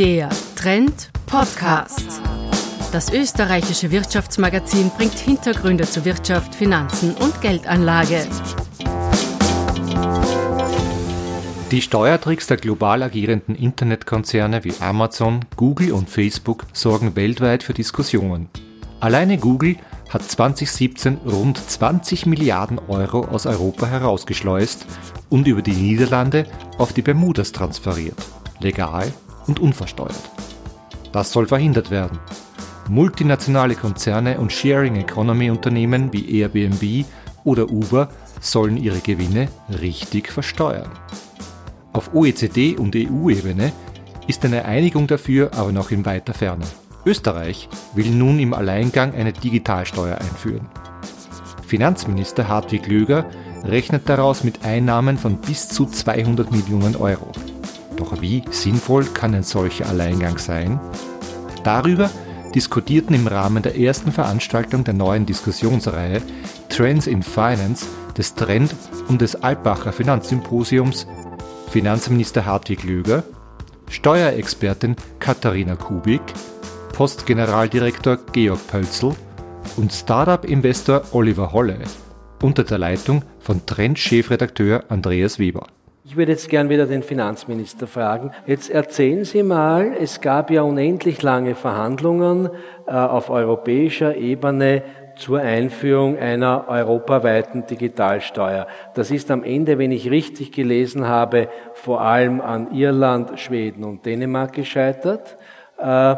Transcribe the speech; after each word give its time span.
Der 0.00 0.30
Trend 0.56 1.10
Podcast. 1.26 2.22
Das 2.90 3.12
österreichische 3.12 3.90
Wirtschaftsmagazin 3.90 4.90
bringt 4.96 5.18
Hintergründe 5.18 5.84
zu 5.84 6.06
Wirtschaft, 6.06 6.54
Finanzen 6.54 7.14
und 7.16 7.38
Geldanlage. 7.42 8.26
Die 11.70 11.82
Steuertricks 11.82 12.46
der 12.46 12.56
global 12.56 13.02
agierenden 13.02 13.54
Internetkonzerne 13.54 14.64
wie 14.64 14.72
Amazon, 14.80 15.44
Google 15.56 15.92
und 15.92 16.08
Facebook 16.08 16.64
sorgen 16.72 17.14
weltweit 17.14 17.62
für 17.62 17.74
Diskussionen. 17.74 18.48
Alleine 19.00 19.36
Google 19.36 19.76
hat 20.08 20.22
2017 20.22 21.18
rund 21.26 21.58
20 21.58 22.24
Milliarden 22.24 22.78
Euro 22.88 23.26
aus 23.26 23.44
Europa 23.44 23.84
herausgeschleust 23.84 24.86
und 25.28 25.46
über 25.46 25.60
die 25.60 25.72
Niederlande 25.72 26.46
auf 26.78 26.94
die 26.94 27.02
Bermudas 27.02 27.52
transferiert, 27.52 28.16
legal 28.60 29.12
und 29.50 29.60
unversteuert. 29.60 30.30
Das 31.12 31.32
soll 31.32 31.46
verhindert 31.46 31.90
werden. 31.90 32.18
Multinationale 32.88 33.74
Konzerne 33.74 34.38
und 34.38 34.52
Sharing 34.52 34.96
Economy 34.96 35.50
Unternehmen 35.50 36.12
wie 36.12 36.40
Airbnb 36.40 37.04
oder 37.44 37.70
Uber 37.70 38.08
sollen 38.40 38.76
ihre 38.76 39.00
Gewinne 39.00 39.48
richtig 39.80 40.32
versteuern. 40.32 40.90
Auf 41.92 42.14
OECD- 42.14 42.78
und 42.78 42.96
EU-Ebene 42.96 43.72
ist 44.26 44.44
eine 44.44 44.64
Einigung 44.64 45.06
dafür 45.06 45.50
aber 45.54 45.72
noch 45.72 45.90
in 45.90 46.06
weiter 46.06 46.32
Ferne. 46.32 46.64
Österreich 47.04 47.68
will 47.94 48.10
nun 48.10 48.38
im 48.38 48.54
Alleingang 48.54 49.14
eine 49.14 49.32
Digitalsteuer 49.32 50.18
einführen. 50.18 50.68
Finanzminister 51.66 52.48
Hartwig 52.48 52.86
Löger 52.86 53.26
rechnet 53.64 54.08
daraus 54.08 54.44
mit 54.44 54.64
Einnahmen 54.64 55.16
von 55.16 55.36
bis 55.36 55.68
zu 55.68 55.86
200 55.86 56.50
Millionen 56.50 56.96
Euro. 56.96 57.32
Doch 58.00 58.22
wie 58.22 58.42
sinnvoll 58.50 59.04
kann 59.04 59.34
ein 59.34 59.42
solcher 59.42 59.86
Alleingang 59.86 60.38
sein? 60.38 60.80
Darüber 61.64 62.08
diskutierten 62.54 63.14
im 63.14 63.26
Rahmen 63.26 63.62
der 63.62 63.78
ersten 63.78 64.10
Veranstaltung 64.10 64.84
der 64.84 64.94
neuen 64.94 65.26
Diskussionsreihe 65.26 66.22
Trends 66.70 67.06
in 67.06 67.22
Finance 67.22 67.86
des 68.16 68.34
Trend- 68.34 68.74
und 69.08 69.20
des 69.20 69.42
Alpacher 69.42 69.92
Finanzsymposiums 69.92 71.06
Finanzminister 71.68 72.46
Hartwig 72.46 72.84
Löger, 72.84 73.22
Steuerexpertin 73.90 74.96
Katharina 75.18 75.76
Kubik, 75.76 76.22
Postgeneraldirektor 76.94 78.16
Georg 78.32 78.66
Pölzl 78.66 79.14
und 79.76 79.92
Startup-Investor 79.92 81.02
Oliver 81.12 81.52
Holle 81.52 81.78
unter 82.42 82.64
der 82.64 82.78
Leitung 82.78 83.24
von 83.40 83.66
Trend-Chefredakteur 83.66 84.84
Andreas 84.88 85.38
Weber. 85.38 85.66
Ich 86.10 86.16
würde 86.16 86.32
jetzt 86.32 86.48
gern 86.48 86.68
wieder 86.68 86.86
den 86.86 87.04
Finanzminister 87.04 87.86
fragen. 87.86 88.32
Jetzt 88.44 88.68
erzählen 88.68 89.24
Sie 89.24 89.44
mal, 89.44 89.92
es 89.96 90.20
gab 90.20 90.50
ja 90.50 90.62
unendlich 90.62 91.22
lange 91.22 91.54
Verhandlungen 91.54 92.50
äh, 92.88 92.90
auf 92.90 93.30
europäischer 93.30 94.16
Ebene 94.16 94.82
zur 95.14 95.38
Einführung 95.38 96.18
einer 96.18 96.64
europaweiten 96.66 97.64
Digitalsteuer. 97.64 98.66
Das 98.94 99.12
ist 99.12 99.30
am 99.30 99.44
Ende, 99.44 99.78
wenn 99.78 99.92
ich 99.92 100.10
richtig 100.10 100.50
gelesen 100.50 101.06
habe, 101.06 101.48
vor 101.74 102.00
allem 102.00 102.40
an 102.40 102.72
Irland, 102.72 103.38
Schweden 103.38 103.84
und 103.84 104.04
Dänemark 104.04 104.52
gescheitert. 104.54 105.38
Äh, 105.78 106.16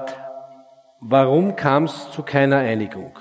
warum 1.00 1.54
kam 1.54 1.84
es 1.84 2.10
zu 2.12 2.22
keiner 2.22 2.56
Einigung? 2.56 3.18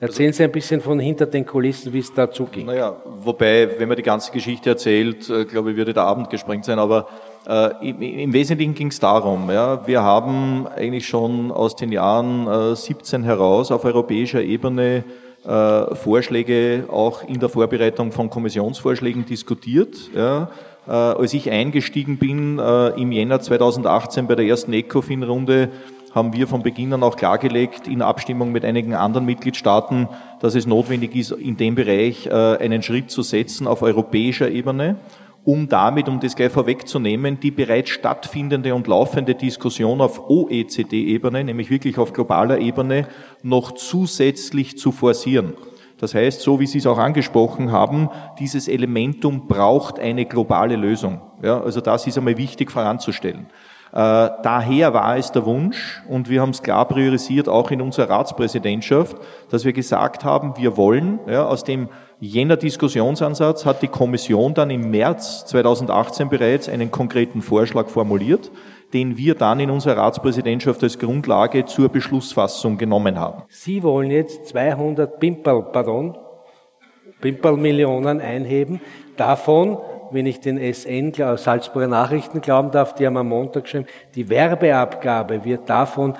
Erzählen 0.00 0.32
Sie 0.32 0.42
ein 0.42 0.50
bisschen 0.50 0.80
von 0.80 0.98
hinter 0.98 1.26
den 1.26 1.44
Kulissen, 1.44 1.92
wie 1.92 1.98
es 1.98 2.12
dazu 2.14 2.46
ging. 2.46 2.64
Naja, 2.64 2.96
wobei, 3.22 3.68
wenn 3.78 3.86
man 3.86 3.98
die 3.98 4.02
ganze 4.02 4.32
Geschichte 4.32 4.70
erzählt, 4.70 5.28
äh, 5.28 5.44
glaube 5.44 5.72
ich, 5.72 5.76
würde 5.76 5.92
der 5.92 6.04
Abend 6.04 6.30
gesprengt 6.30 6.64
sein, 6.64 6.78
aber 6.78 7.06
äh, 7.46 7.90
im, 7.90 8.00
im, 8.00 8.32
Wesentlichen 8.32 8.74
ging 8.74 8.88
es 8.88 8.98
darum, 8.98 9.50
ja, 9.50 9.86
wir 9.86 10.02
haben 10.02 10.66
eigentlich 10.66 11.06
schon 11.06 11.52
aus 11.52 11.76
den 11.76 11.92
Jahren 11.92 12.46
äh, 12.46 12.74
17 12.74 13.24
heraus 13.24 13.70
auf 13.70 13.84
europäischer 13.84 14.42
Ebene 14.42 15.04
äh, 15.44 15.94
Vorschläge 15.94 16.84
auch 16.88 17.22
in 17.28 17.38
der 17.38 17.50
Vorbereitung 17.50 18.10
von 18.10 18.30
Kommissionsvorschlägen 18.30 19.26
diskutiert. 19.26 19.96
Ja. 20.14 20.50
Äh, 20.86 20.92
als 20.92 21.34
ich 21.34 21.50
eingestiegen 21.50 22.16
bin 22.16 22.58
äh, 22.58 22.88
im 23.00 23.12
Jänner 23.12 23.40
2018 23.40 24.26
bei 24.26 24.34
der 24.34 24.46
ersten 24.46 24.72
ECOFIN-Runde, 24.72 25.68
haben 26.12 26.32
wir 26.32 26.46
von 26.46 26.62
Beginn 26.62 26.92
an 26.92 27.02
auch 27.02 27.16
klargelegt, 27.16 27.86
in 27.86 28.02
Abstimmung 28.02 28.52
mit 28.52 28.64
einigen 28.64 28.94
anderen 28.94 29.26
Mitgliedstaaten, 29.26 30.08
dass 30.40 30.54
es 30.54 30.66
notwendig 30.66 31.14
ist, 31.14 31.30
in 31.32 31.56
dem 31.56 31.74
Bereich 31.74 32.26
äh, 32.26 32.30
einen 32.58 32.82
Schritt 32.82 33.10
zu 33.10 33.22
setzen 33.22 33.66
auf 33.66 33.82
europäischer 33.82 34.50
Ebene, 34.50 34.96
um 35.44 35.68
damit, 35.68 36.08
um 36.08 36.20
das 36.20 36.36
gleich 36.36 36.52
vorwegzunehmen, 36.52 37.40
die 37.40 37.50
bereits 37.50 37.90
stattfindende 37.90 38.74
und 38.74 38.86
laufende 38.86 39.34
Diskussion 39.34 40.00
auf 40.00 40.28
OECD-Ebene, 40.28 41.44
nämlich 41.44 41.70
wirklich 41.70 41.96
auf 41.98 42.12
globaler 42.12 42.58
Ebene, 42.58 43.06
noch 43.42 43.72
zusätzlich 43.72 44.76
zu 44.78 44.92
forcieren. 44.92 45.54
Das 45.98 46.14
heißt, 46.14 46.40
so 46.40 46.60
wie 46.60 46.66
Sie 46.66 46.78
es 46.78 46.86
auch 46.86 46.98
angesprochen 46.98 47.72
haben, 47.72 48.08
dieses 48.38 48.68
Elementum 48.68 49.48
braucht 49.48 49.98
eine 49.98 50.24
globale 50.24 50.76
Lösung. 50.76 51.20
Ja, 51.42 51.60
also 51.60 51.80
das 51.80 52.06
ist 52.06 52.16
einmal 52.16 52.38
wichtig 52.38 52.70
voranzustellen. 52.70 53.46
Äh, 53.92 54.30
daher 54.42 54.94
war 54.94 55.16
es 55.16 55.32
der 55.32 55.44
Wunsch, 55.44 56.02
und 56.08 56.28
wir 56.28 56.40
haben 56.40 56.50
es 56.50 56.62
klar 56.62 56.86
priorisiert, 56.86 57.48
auch 57.48 57.70
in 57.70 57.80
unserer 57.80 58.10
Ratspräsidentschaft, 58.10 59.16
dass 59.50 59.64
wir 59.64 59.72
gesagt 59.72 60.24
haben, 60.24 60.56
wir 60.56 60.76
wollen, 60.76 61.18
ja, 61.26 61.44
aus 61.44 61.64
dem 61.64 61.88
jener 62.20 62.56
Diskussionsansatz 62.56 63.66
hat 63.66 63.82
die 63.82 63.88
Kommission 63.88 64.54
dann 64.54 64.70
im 64.70 64.90
März 64.90 65.46
2018 65.46 66.28
bereits 66.28 66.68
einen 66.68 66.90
konkreten 66.90 67.42
Vorschlag 67.42 67.88
formuliert, 67.88 68.50
den 68.92 69.16
wir 69.16 69.34
dann 69.34 69.58
in 69.58 69.70
unserer 69.70 69.96
Ratspräsidentschaft 69.96 70.82
als 70.82 70.98
Grundlage 70.98 71.64
zur 71.64 71.88
Beschlussfassung 71.88 72.76
genommen 72.78 73.18
haben. 73.18 73.42
Sie 73.48 73.82
wollen 73.82 74.10
jetzt 74.10 74.46
200 74.46 75.18
Pimperl, 75.18 75.62
pardon, 75.72 76.16
Pimperl-Millionen 77.20 78.20
einheben. 78.20 78.80
Davon 79.16 79.78
wenn 80.12 80.26
ich 80.26 80.40
den 80.40 80.58
SN, 80.58 81.12
Salzburger 81.36 81.88
Nachrichten 81.88 82.40
glauben 82.40 82.70
darf, 82.70 82.94
die 82.94 83.06
haben 83.06 83.16
am 83.16 83.28
Montag 83.28 83.64
geschrieben, 83.64 83.86
die 84.14 84.28
Werbeabgabe 84.28 85.44
wird 85.44 85.68
davon, 85.68 86.16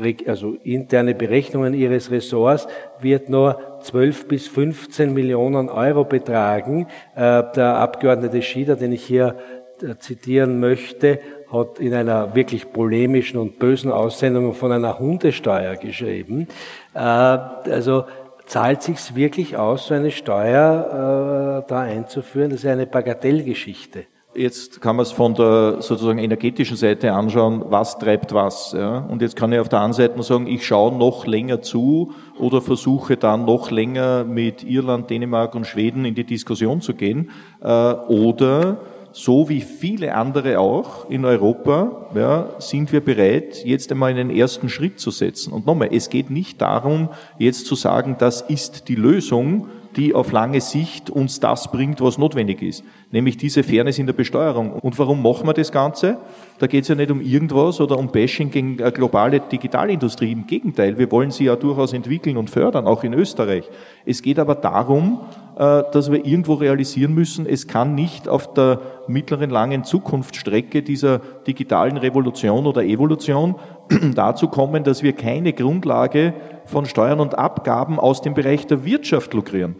äh, 0.00 0.14
also 0.26 0.54
interne 0.62 1.14
Berechnungen 1.14 1.74
ihres 1.74 2.10
Ressorts, 2.10 2.66
wird 3.00 3.28
nur 3.28 3.78
12 3.82 4.28
bis 4.28 4.48
15 4.48 5.12
Millionen 5.12 5.68
Euro 5.68 6.04
betragen. 6.04 6.86
Äh, 7.14 7.42
der 7.54 7.76
Abgeordnete 7.76 8.42
Schieder, 8.42 8.76
den 8.76 8.92
ich 8.92 9.04
hier 9.04 9.36
äh, 9.82 9.96
zitieren 9.98 10.60
möchte, 10.60 11.20
hat 11.52 11.78
in 11.78 11.92
einer 11.92 12.34
wirklich 12.34 12.72
polemischen 12.72 13.38
und 13.38 13.58
bösen 13.58 13.92
Aussendung 13.92 14.54
von 14.54 14.72
einer 14.72 14.98
Hundesteuer 14.98 15.76
geschrieben. 15.76 16.48
Also 16.94 18.04
zahlt 18.52 18.82
sich's 18.82 19.14
wirklich 19.14 19.56
aus, 19.56 19.86
so 19.86 19.94
eine 19.94 20.10
Steuer 20.10 21.62
äh, 21.64 21.68
da 21.68 21.80
einzuführen? 21.80 22.50
Das 22.50 22.60
ist 22.60 22.66
eine 22.66 22.86
Bagatellgeschichte. 22.86 24.04
Jetzt 24.34 24.80
kann 24.80 24.96
man 24.96 25.04
es 25.04 25.12
von 25.12 25.34
der 25.34 25.76
sozusagen 25.80 26.18
energetischen 26.18 26.76
Seite 26.76 27.12
anschauen, 27.12 27.64
was 27.68 27.98
treibt 27.98 28.34
was. 28.34 28.72
Ja? 28.72 28.98
Und 28.98 29.22
jetzt 29.22 29.36
kann 29.36 29.52
ich 29.52 29.58
auf 29.58 29.70
der 29.70 29.80
einen 29.80 29.94
Seite 29.94 30.22
sagen, 30.22 30.46
ich 30.46 30.66
schaue 30.66 30.94
noch 30.94 31.26
länger 31.26 31.62
zu 31.62 32.12
oder 32.38 32.60
versuche 32.60 33.16
dann 33.16 33.46
noch 33.46 33.70
länger 33.70 34.24
mit 34.24 34.64
Irland, 34.64 35.08
Dänemark 35.08 35.54
und 35.54 35.66
Schweden 35.66 36.04
in 36.04 36.14
die 36.14 36.24
Diskussion 36.24 36.82
zu 36.82 36.92
gehen. 36.94 37.30
Äh, 37.62 37.66
oder 37.66 38.78
so 39.12 39.48
wie 39.48 39.60
viele 39.60 40.14
andere 40.14 40.58
auch 40.58 41.08
in 41.10 41.24
Europa, 41.24 42.10
ja, 42.14 42.50
sind 42.58 42.92
wir 42.92 43.00
bereit, 43.00 43.64
jetzt 43.64 43.92
einmal 43.92 44.10
einen 44.10 44.30
ersten 44.30 44.68
Schritt 44.68 45.00
zu 45.00 45.10
setzen. 45.10 45.52
Und 45.52 45.66
nochmal, 45.66 45.90
es 45.92 46.10
geht 46.10 46.30
nicht 46.30 46.60
darum, 46.60 47.10
jetzt 47.38 47.66
zu 47.66 47.74
sagen, 47.74 48.16
das 48.18 48.40
ist 48.40 48.88
die 48.88 48.94
Lösung, 48.94 49.68
die 49.96 50.14
auf 50.14 50.32
lange 50.32 50.60
Sicht 50.60 51.10
uns 51.10 51.40
das 51.40 51.70
bringt, 51.70 52.00
was 52.00 52.18
notwendig 52.18 52.62
ist, 52.62 52.84
nämlich 53.10 53.36
diese 53.36 53.62
Fairness 53.62 53.98
in 53.98 54.06
der 54.06 54.12
Besteuerung. 54.12 54.72
Und 54.72 54.98
warum 54.98 55.22
machen 55.22 55.46
wir 55.46 55.54
das 55.54 55.72
Ganze? 55.72 56.18
Da 56.58 56.66
geht 56.66 56.82
es 56.82 56.88
ja 56.88 56.94
nicht 56.94 57.10
um 57.10 57.20
irgendwas 57.20 57.80
oder 57.80 57.98
um 57.98 58.08
Bashing 58.08 58.50
gegen 58.50 58.80
eine 58.80 58.92
globale 58.92 59.40
Digitalindustrie. 59.40 60.32
Im 60.32 60.46
Gegenteil, 60.46 60.98
wir 60.98 61.10
wollen 61.10 61.30
sie 61.30 61.44
ja 61.44 61.56
durchaus 61.56 61.92
entwickeln 61.92 62.36
und 62.36 62.50
fördern, 62.50 62.86
auch 62.86 63.04
in 63.04 63.14
Österreich. 63.14 63.68
Es 64.06 64.22
geht 64.22 64.38
aber 64.38 64.54
darum, 64.54 65.20
äh, 65.56 65.82
dass 65.92 66.10
wir 66.10 66.24
irgendwo 66.24 66.54
realisieren 66.54 67.14
müssen, 67.14 67.46
es 67.46 67.66
kann 67.68 67.94
nicht 67.94 68.28
auf 68.28 68.54
der 68.54 68.80
mittleren 69.06 69.50
langen 69.50 69.84
Zukunftsstrecke 69.84 70.82
dieser 70.82 71.20
digitalen 71.46 71.96
Revolution 71.96 72.66
oder 72.66 72.84
Evolution 72.84 73.56
dazu 74.14 74.48
kommen, 74.48 74.84
dass 74.84 75.02
wir 75.02 75.12
keine 75.12 75.52
Grundlage 75.52 76.34
von 76.64 76.86
Steuern 76.86 77.20
und 77.20 77.38
Abgaben 77.38 77.98
aus 77.98 78.22
dem 78.22 78.34
Bereich 78.34 78.66
der 78.66 78.84
Wirtschaft 78.84 79.34
lukrieren. 79.34 79.76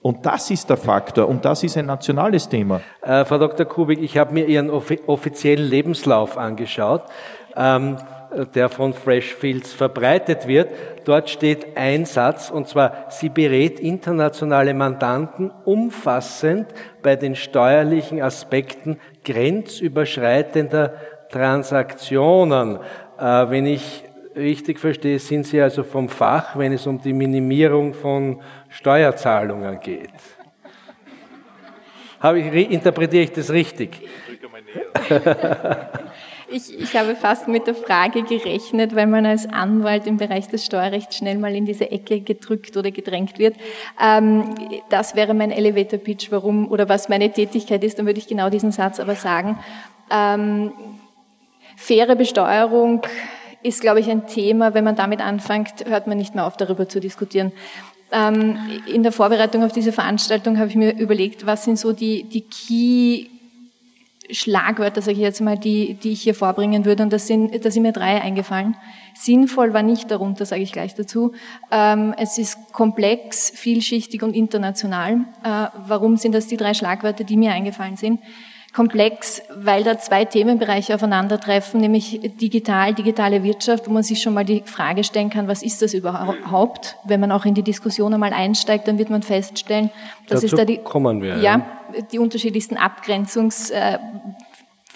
Und 0.00 0.26
das 0.26 0.50
ist 0.50 0.70
der 0.70 0.76
Faktor 0.76 1.28
und 1.28 1.44
das 1.44 1.64
ist 1.64 1.76
ein 1.76 1.86
nationales 1.86 2.48
Thema. 2.48 2.80
Äh, 3.02 3.24
Frau 3.24 3.38
Dr. 3.38 3.66
Kubik, 3.66 4.00
ich 4.00 4.16
habe 4.16 4.32
mir 4.32 4.46
Ihren 4.46 4.70
offiziellen 4.70 5.68
Lebenslauf 5.68 6.38
angeschaut. 6.38 7.02
Ähm, 7.56 7.96
der 8.54 8.68
von 8.68 8.92
Freshfields 8.92 9.72
verbreitet 9.72 10.46
wird. 10.46 10.70
Dort 11.04 11.30
steht 11.30 11.76
ein 11.76 12.04
Satz, 12.04 12.50
und 12.50 12.68
zwar, 12.68 13.06
sie 13.08 13.28
berät 13.28 13.80
internationale 13.80 14.74
Mandanten 14.74 15.50
umfassend 15.64 16.66
bei 17.02 17.16
den 17.16 17.34
steuerlichen 17.34 18.20
Aspekten 18.20 18.98
grenzüberschreitender 19.24 20.94
Transaktionen. 21.30 22.78
Äh, 23.18 23.50
wenn 23.50 23.66
ich 23.66 24.04
richtig 24.36 24.78
verstehe, 24.78 25.18
sind 25.18 25.46
Sie 25.46 25.60
also 25.60 25.82
vom 25.82 26.08
Fach, 26.08 26.56
wenn 26.56 26.72
es 26.72 26.86
um 26.86 27.00
die 27.00 27.12
Minimierung 27.12 27.92
von 27.92 28.40
Steuerzahlungen 28.68 29.80
geht. 29.80 30.10
Habe 32.20 32.40
ich, 32.40 32.70
interpretiere 32.70 33.24
ich 33.24 33.32
das 33.32 33.50
richtig? 33.50 34.00
Ich, 36.50 36.80
ich 36.80 36.96
habe 36.96 37.14
fast 37.14 37.46
mit 37.46 37.66
der 37.66 37.74
Frage 37.74 38.22
gerechnet, 38.22 38.96
weil 38.96 39.06
man 39.06 39.26
als 39.26 39.46
Anwalt 39.46 40.06
im 40.06 40.16
Bereich 40.16 40.48
des 40.48 40.64
Steuerrechts 40.64 41.18
schnell 41.18 41.36
mal 41.36 41.54
in 41.54 41.66
diese 41.66 41.90
Ecke 41.90 42.22
gedrückt 42.22 42.74
oder 42.78 42.90
gedrängt 42.90 43.38
wird. 43.38 43.54
Ähm, 44.02 44.54
das 44.88 45.14
wäre 45.14 45.34
mein 45.34 45.50
Elevator 45.50 45.98
Pitch, 45.98 46.28
warum 46.30 46.70
oder 46.70 46.88
was 46.88 47.10
meine 47.10 47.30
Tätigkeit 47.30 47.84
ist. 47.84 47.98
Dann 47.98 48.06
würde 48.06 48.18
ich 48.18 48.28
genau 48.28 48.48
diesen 48.48 48.72
Satz 48.72 48.98
aber 48.98 49.14
sagen. 49.14 49.58
Ähm, 50.10 50.72
faire 51.78 52.16
Besteuerung 52.16 53.02
ist, 53.62 53.80
glaube 53.80 54.00
ich, 54.00 54.10
ein 54.10 54.26
Thema. 54.26 54.74
Wenn 54.74 54.84
man 54.84 54.96
damit 54.96 55.20
anfängt, 55.20 55.86
hört 55.86 56.06
man 56.06 56.18
nicht 56.18 56.34
mehr 56.34 56.46
auf, 56.46 56.56
darüber 56.56 56.88
zu 56.88 57.00
diskutieren. 57.00 57.52
Ähm, 58.10 58.58
in 58.86 59.02
der 59.02 59.12
Vorbereitung 59.12 59.62
auf 59.64 59.72
diese 59.72 59.92
Veranstaltung 59.92 60.58
habe 60.58 60.68
ich 60.68 60.76
mir 60.76 60.98
überlegt, 60.98 61.46
was 61.46 61.64
sind 61.64 61.78
so 61.78 61.92
die, 61.92 62.24
die 62.24 62.42
Key 62.42 63.28
Schlagwörter, 64.30 65.00
sage 65.00 65.16
ich 65.16 65.22
jetzt 65.22 65.40
mal, 65.40 65.56
die, 65.56 65.94
die 65.94 66.12
ich 66.12 66.22
hier 66.22 66.34
vorbringen 66.34 66.84
würde. 66.84 67.02
Und 67.02 67.12
das 67.12 67.26
sind, 67.26 67.64
da 67.64 67.70
sind 67.70 67.82
mir 67.82 67.92
drei 67.92 68.20
eingefallen. 68.20 68.76
Sinnvoll 69.14 69.72
war 69.72 69.82
nicht 69.82 70.10
darunter, 70.10 70.44
sage 70.44 70.62
ich 70.62 70.72
gleich 70.72 70.94
dazu. 70.94 71.32
Ähm, 71.70 72.14
es 72.18 72.38
ist 72.38 72.72
komplex, 72.72 73.50
vielschichtig 73.50 74.22
und 74.22 74.34
international. 74.34 75.24
Äh, 75.44 75.66
warum 75.86 76.16
sind 76.16 76.32
das 76.34 76.46
die 76.46 76.56
drei 76.56 76.74
Schlagwörter, 76.74 77.24
die 77.24 77.36
mir 77.36 77.52
eingefallen 77.52 77.96
sind? 77.96 78.20
Komplex, 78.74 79.42
weil 79.54 79.82
da 79.82 79.98
zwei 79.98 80.24
Themenbereiche 80.24 80.94
aufeinandertreffen, 80.94 81.80
nämlich 81.80 82.20
digital, 82.40 82.94
digitale 82.94 83.42
Wirtschaft, 83.42 83.88
wo 83.88 83.92
man 83.92 84.02
sich 84.02 84.20
schon 84.20 84.34
mal 84.34 84.44
die 84.44 84.62
Frage 84.64 85.04
stellen 85.04 85.30
kann, 85.30 85.48
was 85.48 85.62
ist 85.62 85.80
das 85.82 85.94
überhaupt? 85.94 86.96
Wenn 87.04 87.20
man 87.20 87.32
auch 87.32 87.44
in 87.44 87.54
die 87.54 87.62
Diskussion 87.62 88.12
einmal 88.14 88.32
einsteigt, 88.32 88.86
dann 88.86 88.98
wird 88.98 89.10
man 89.10 89.22
feststellen, 89.22 89.90
dass 90.28 90.42
Dazu 90.42 90.54
es 90.54 90.58
da 90.58 90.64
die, 90.64 90.78
wir, 91.22 91.38
ja, 91.38 91.66
die 92.12 92.18
unterschiedlichsten 92.18 92.76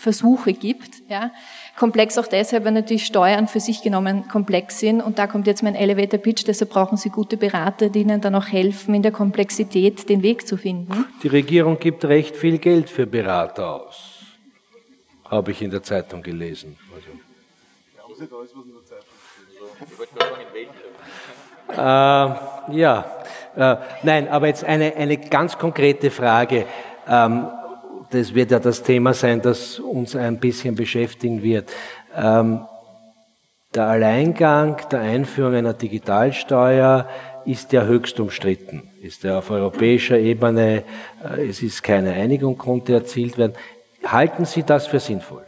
Abgrenzungsversuche 0.02 0.52
gibt. 0.52 1.08
Ja. 1.08 1.30
Komplex 1.78 2.18
auch 2.18 2.26
deshalb, 2.26 2.64
weil 2.64 2.72
natürlich 2.72 3.06
Steuern 3.06 3.48
für 3.48 3.60
sich 3.60 3.82
genommen 3.82 4.28
komplex 4.28 4.80
sind. 4.80 5.00
Und 5.00 5.18
da 5.18 5.26
kommt 5.26 5.46
jetzt 5.46 5.62
mein 5.62 5.74
Elevator 5.74 6.18
Pitch. 6.18 6.44
Deshalb 6.46 6.70
brauchen 6.70 6.96
Sie 6.96 7.10
gute 7.10 7.36
Berater, 7.36 7.88
die 7.88 8.00
Ihnen 8.00 8.20
dann 8.20 8.34
auch 8.34 8.48
helfen, 8.48 8.94
in 8.94 9.02
der 9.02 9.12
Komplexität 9.12 10.08
den 10.08 10.22
Weg 10.22 10.46
zu 10.46 10.56
finden. 10.56 11.06
Die 11.22 11.28
Regierung 11.28 11.78
gibt 11.78 12.04
recht 12.04 12.36
viel 12.36 12.58
Geld 12.58 12.90
für 12.90 13.06
Berater 13.06 13.82
aus. 13.86 14.20
Habe 15.30 15.52
ich 15.52 15.62
in 15.62 15.70
der 15.70 15.82
Zeitung 15.82 16.22
gelesen. 16.22 16.76
Also. 16.94 17.08
Äh, 21.72 22.76
ja, 22.76 23.04
äh, 23.56 23.76
nein, 24.02 24.28
aber 24.28 24.48
jetzt 24.48 24.62
eine, 24.64 24.94
eine 24.94 25.16
ganz 25.16 25.56
konkrete 25.56 26.10
Frage. 26.10 26.66
Ähm, 27.08 27.46
das 28.12 28.34
wird 28.34 28.50
ja 28.50 28.58
das 28.58 28.82
Thema 28.82 29.14
sein, 29.14 29.40
das 29.40 29.78
uns 29.78 30.14
ein 30.14 30.38
bisschen 30.38 30.74
beschäftigen 30.74 31.42
wird. 31.42 31.70
Ähm, 32.16 32.60
der 33.74 33.86
Alleingang 33.86 34.76
der 34.90 35.00
Einführung 35.00 35.54
einer 35.54 35.72
Digitalsteuer 35.72 37.08
ist 37.46 37.72
ja 37.72 37.84
höchst 37.84 38.20
umstritten. 38.20 38.82
Ist 39.00 39.24
ja 39.24 39.38
auf 39.38 39.50
europäischer 39.50 40.18
Ebene, 40.18 40.84
äh, 41.24 41.48
es 41.48 41.62
ist 41.62 41.82
keine 41.82 42.12
Einigung, 42.12 42.58
konnte 42.58 42.92
erzielt 42.92 43.38
werden. 43.38 43.54
Halten 44.04 44.44
Sie 44.44 44.62
das 44.62 44.86
für 44.86 45.00
sinnvoll? 45.00 45.44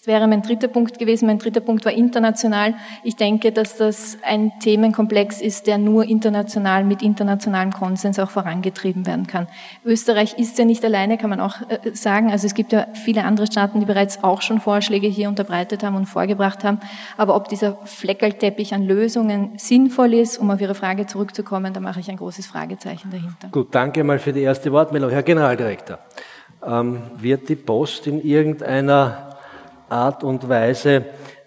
Das 0.00 0.06
wäre 0.06 0.26
mein 0.28 0.40
dritter 0.40 0.68
Punkt 0.68 0.98
gewesen. 0.98 1.26
Mein 1.26 1.38
dritter 1.38 1.60
Punkt 1.60 1.84
war 1.84 1.92
international. 1.92 2.72
Ich 3.04 3.16
denke, 3.16 3.52
dass 3.52 3.76
das 3.76 4.16
ein 4.22 4.50
Themenkomplex 4.58 5.42
ist, 5.42 5.66
der 5.66 5.76
nur 5.76 6.04
international 6.04 6.84
mit 6.84 7.02
internationalem 7.02 7.70
Konsens 7.70 8.18
auch 8.18 8.30
vorangetrieben 8.30 9.04
werden 9.06 9.26
kann. 9.26 9.46
Österreich 9.84 10.38
ist 10.38 10.58
ja 10.58 10.64
nicht 10.64 10.82
alleine, 10.86 11.18
kann 11.18 11.28
man 11.28 11.38
auch 11.38 11.56
äh, 11.68 11.90
sagen. 11.92 12.30
Also 12.30 12.46
es 12.46 12.54
gibt 12.54 12.72
ja 12.72 12.86
viele 12.94 13.24
andere 13.24 13.46
Staaten, 13.46 13.78
die 13.80 13.84
bereits 13.84 14.24
auch 14.24 14.40
schon 14.40 14.58
Vorschläge 14.58 15.06
hier 15.06 15.28
unterbreitet 15.28 15.82
haben 15.82 15.96
und 15.96 16.06
vorgebracht 16.06 16.64
haben. 16.64 16.80
Aber 17.18 17.36
ob 17.36 17.50
dieser 17.50 17.76
Fleckerlteppich 17.84 18.72
an 18.72 18.86
Lösungen 18.86 19.50
sinnvoll 19.58 20.14
ist, 20.14 20.38
um 20.38 20.50
auf 20.50 20.62
Ihre 20.62 20.74
Frage 20.74 21.08
zurückzukommen, 21.08 21.74
da 21.74 21.80
mache 21.80 22.00
ich 22.00 22.10
ein 22.10 22.16
großes 22.16 22.46
Fragezeichen 22.46 23.10
dahinter. 23.10 23.48
Gut, 23.52 23.74
danke 23.74 24.02
mal 24.02 24.18
für 24.18 24.32
die 24.32 24.40
erste 24.40 24.72
Wortmeldung. 24.72 25.10
Herr 25.10 25.22
Generaldirektor, 25.22 25.98
ähm, 26.66 27.02
wird 27.18 27.50
die 27.50 27.56
Post 27.56 28.06
in 28.06 28.22
irgendeiner 28.22 29.29
Art 29.90 30.24
und 30.24 30.48
Weise 30.48 31.04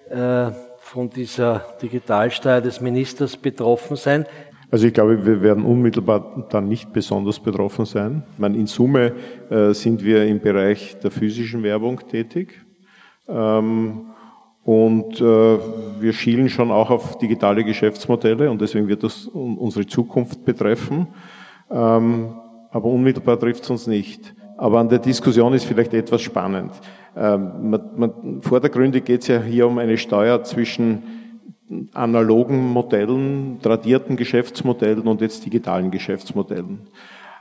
äh, 0.09 0.51
von 0.79 1.09
dieser 1.09 1.65
Digitalsteuer 1.81 2.61
des 2.61 2.81
Ministers 2.81 3.37
betroffen 3.37 3.95
sein? 3.95 4.25
Also 4.69 4.87
ich 4.87 4.93
glaube, 4.93 5.25
wir 5.25 5.41
werden 5.41 5.65
unmittelbar 5.65 6.47
dann 6.49 6.67
nicht 6.67 6.91
besonders 6.91 7.39
betroffen 7.39 7.85
sein. 7.85 8.23
Ich 8.33 8.39
meine, 8.39 8.57
in 8.57 8.67
Summe 8.67 9.13
äh, 9.49 9.73
sind 9.73 10.03
wir 10.03 10.25
im 10.25 10.39
Bereich 10.39 10.97
der 10.99 11.11
physischen 11.11 11.61
Werbung 11.61 11.99
tätig. 12.07 12.59
Ähm, 13.27 14.07
und 14.63 15.21
äh, 15.21 15.57
wir 15.99 16.13
schielen 16.13 16.49
schon 16.49 16.71
auch 16.71 16.89
auf 16.89 17.17
digitale 17.17 17.63
Geschäftsmodelle 17.63 18.49
und 18.49 18.61
deswegen 18.61 18.87
wird 18.87 19.03
das 19.03 19.25
unsere 19.27 19.85
Zukunft 19.85 20.43
betreffen. 20.45 21.07
Ähm, 21.69 22.33
aber 22.71 22.85
unmittelbar 22.85 23.39
trifft 23.39 23.63
es 23.63 23.69
uns 23.69 23.87
nicht. 23.87 24.33
Aber 24.57 24.79
an 24.79 24.89
der 24.89 24.99
Diskussion 24.99 25.53
ist 25.53 25.65
vielleicht 25.65 25.93
etwas 25.93 26.21
spannend. 26.21 26.71
Ähm, 27.15 27.69
man, 27.69 27.81
man, 27.95 28.41
vordergründig 28.41 29.05
geht 29.05 29.21
es 29.21 29.27
ja 29.27 29.41
hier 29.41 29.67
um 29.67 29.77
eine 29.77 29.97
Steuer 29.97 30.43
zwischen 30.43 31.03
analogen 31.93 32.59
Modellen, 32.69 33.59
tradierten 33.61 34.15
Geschäftsmodellen 34.15 35.07
und 35.07 35.21
jetzt 35.21 35.45
digitalen 35.45 35.91
Geschäftsmodellen. 35.91 36.81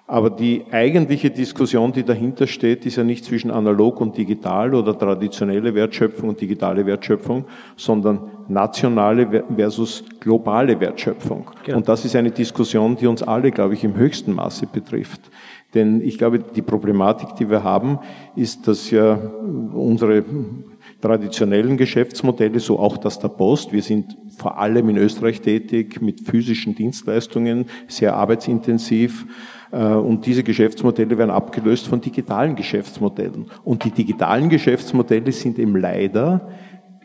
Aber 0.06 0.30
die 0.30 0.64
eigentliche 0.70 1.30
Diskussion, 1.30 1.92
die 1.92 2.02
dahinter 2.02 2.46
steht, 2.46 2.84
ist 2.84 2.96
ja 2.96 3.04
nicht 3.04 3.24
zwischen 3.24 3.50
analog 3.50 4.00
und 4.00 4.16
digital 4.16 4.74
oder 4.74 4.98
traditionelle 4.98 5.74
Wertschöpfung 5.74 6.30
und 6.30 6.40
digitale 6.40 6.84
Wertschöpfung, 6.84 7.46
sondern 7.76 8.31
nationale 8.48 9.44
versus 9.56 10.04
globale 10.20 10.78
Wertschöpfung. 10.78 11.50
Ja. 11.66 11.76
Und 11.76 11.88
das 11.88 12.04
ist 12.04 12.16
eine 12.16 12.30
Diskussion, 12.30 12.96
die 12.96 13.06
uns 13.06 13.22
alle, 13.22 13.50
glaube 13.50 13.74
ich, 13.74 13.84
im 13.84 13.96
höchsten 13.96 14.32
Maße 14.32 14.66
betrifft. 14.66 15.30
Denn 15.74 16.02
ich 16.02 16.18
glaube, 16.18 16.38
die 16.38 16.62
Problematik, 16.62 17.34
die 17.36 17.48
wir 17.48 17.64
haben, 17.64 17.98
ist, 18.36 18.68
dass 18.68 18.90
ja 18.90 19.14
unsere 19.14 20.24
traditionellen 21.00 21.76
Geschäftsmodelle, 21.76 22.60
so 22.60 22.78
auch 22.78 22.96
das 22.98 23.18
der 23.18 23.28
Post, 23.28 23.72
wir 23.72 23.82
sind 23.82 24.16
vor 24.36 24.58
allem 24.58 24.88
in 24.90 24.98
Österreich 24.98 25.40
tätig 25.40 26.00
mit 26.02 26.20
physischen 26.20 26.74
Dienstleistungen, 26.74 27.66
sehr 27.88 28.14
arbeitsintensiv, 28.14 29.26
äh, 29.72 29.84
und 29.84 30.26
diese 30.26 30.44
Geschäftsmodelle 30.44 31.18
werden 31.18 31.30
abgelöst 31.30 31.88
von 31.88 32.00
digitalen 32.00 32.54
Geschäftsmodellen. 32.54 33.46
Und 33.64 33.84
die 33.84 33.90
digitalen 33.90 34.48
Geschäftsmodelle 34.48 35.32
sind 35.32 35.58
eben 35.58 35.76
leider 35.76 36.48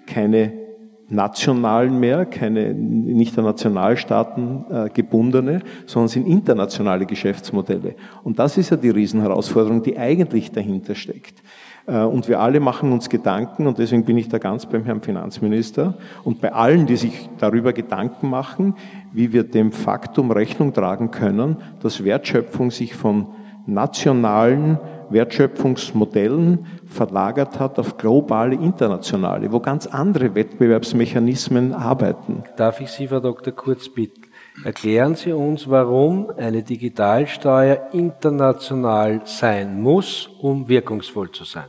keine 0.06 0.67
nationalen 1.10 2.00
mehr, 2.00 2.26
keine 2.26 2.74
nicht 2.74 3.36
der 3.38 3.44
Nationalstaaten 3.44 4.66
äh, 4.70 4.90
gebundene, 4.90 5.62
sondern 5.86 6.10
sind 6.10 6.28
internationale 6.28 7.06
Geschäftsmodelle. 7.06 7.96
Und 8.24 8.40
das 8.40 8.58
ist 8.58 8.72
ja 8.72 8.78
die 8.78 8.90
Riesenherausforderung, 8.90 9.84
die 9.84 9.98
eigentlich 9.98 10.52
dahinter 10.52 10.96
steckt. 10.96 11.42
Äh, 11.86 12.00
und 12.02 12.28
wir 12.28 12.40
alle 12.42 12.60
machen 12.60 12.92
uns 12.92 13.10
Gedanken, 13.10 13.68
und 13.68 13.78
deswegen 13.78 14.04
bin 14.04 14.18
ich 14.18 14.28
da 14.28 14.38
ganz 14.38 14.66
beim 14.66 14.84
Herrn 14.84 15.02
Finanzminister 15.02 15.98
und 16.24 16.42
bei 16.42 16.52
allen, 16.52 16.86
die 16.86 16.98
sich 16.98 17.30
darüber 17.38 17.74
Gedanken 17.74 18.30
machen, 18.30 18.76
wie 19.14 19.32
wir 19.32 19.44
dem 19.44 19.72
Faktum 19.72 20.32
Rechnung 20.32 20.74
tragen 20.74 21.12
können, 21.12 21.58
dass 21.82 22.04
Wertschöpfung 22.04 22.70
sich 22.70 22.96
von 22.96 23.28
nationalen 23.66 24.78
Wertschöpfungsmodellen 25.10 26.66
verlagert 26.88 27.60
hat 27.60 27.80
auf 27.80 27.98
globale, 27.98 28.56
internationale, 28.56 29.52
wo 29.52 29.60
ganz 29.60 29.88
andere 29.88 30.36
Wettbewerbsmechanismen 30.36 31.74
arbeiten. 31.74 32.44
Darf 32.56 32.82
ich 32.82 32.90
Sie, 32.90 33.08
Frau 33.08 33.20
Dr. 33.20 33.54
Kurz, 33.54 33.90
bitten? 33.90 34.22
Erklären 34.64 35.16
Sie 35.16 35.32
uns, 35.34 35.70
warum 35.70 36.32
eine 36.36 36.64
Digitalsteuer 36.64 37.90
international 37.94 39.22
sein 39.26 39.80
muss, 39.82 40.30
um 40.42 40.68
wirkungsvoll 40.68 41.32
zu 41.32 41.44
sein. 41.44 41.68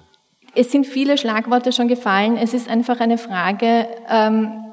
Es 0.54 0.72
sind 0.72 0.86
viele 0.86 1.18
Schlagworte 1.18 1.72
schon 1.72 1.88
gefallen. 1.88 2.36
Es 2.36 2.54
ist 2.54 2.68
einfach 2.68 3.00
eine 3.00 3.18
Frage, 3.18 3.86
ähm, 4.10 4.67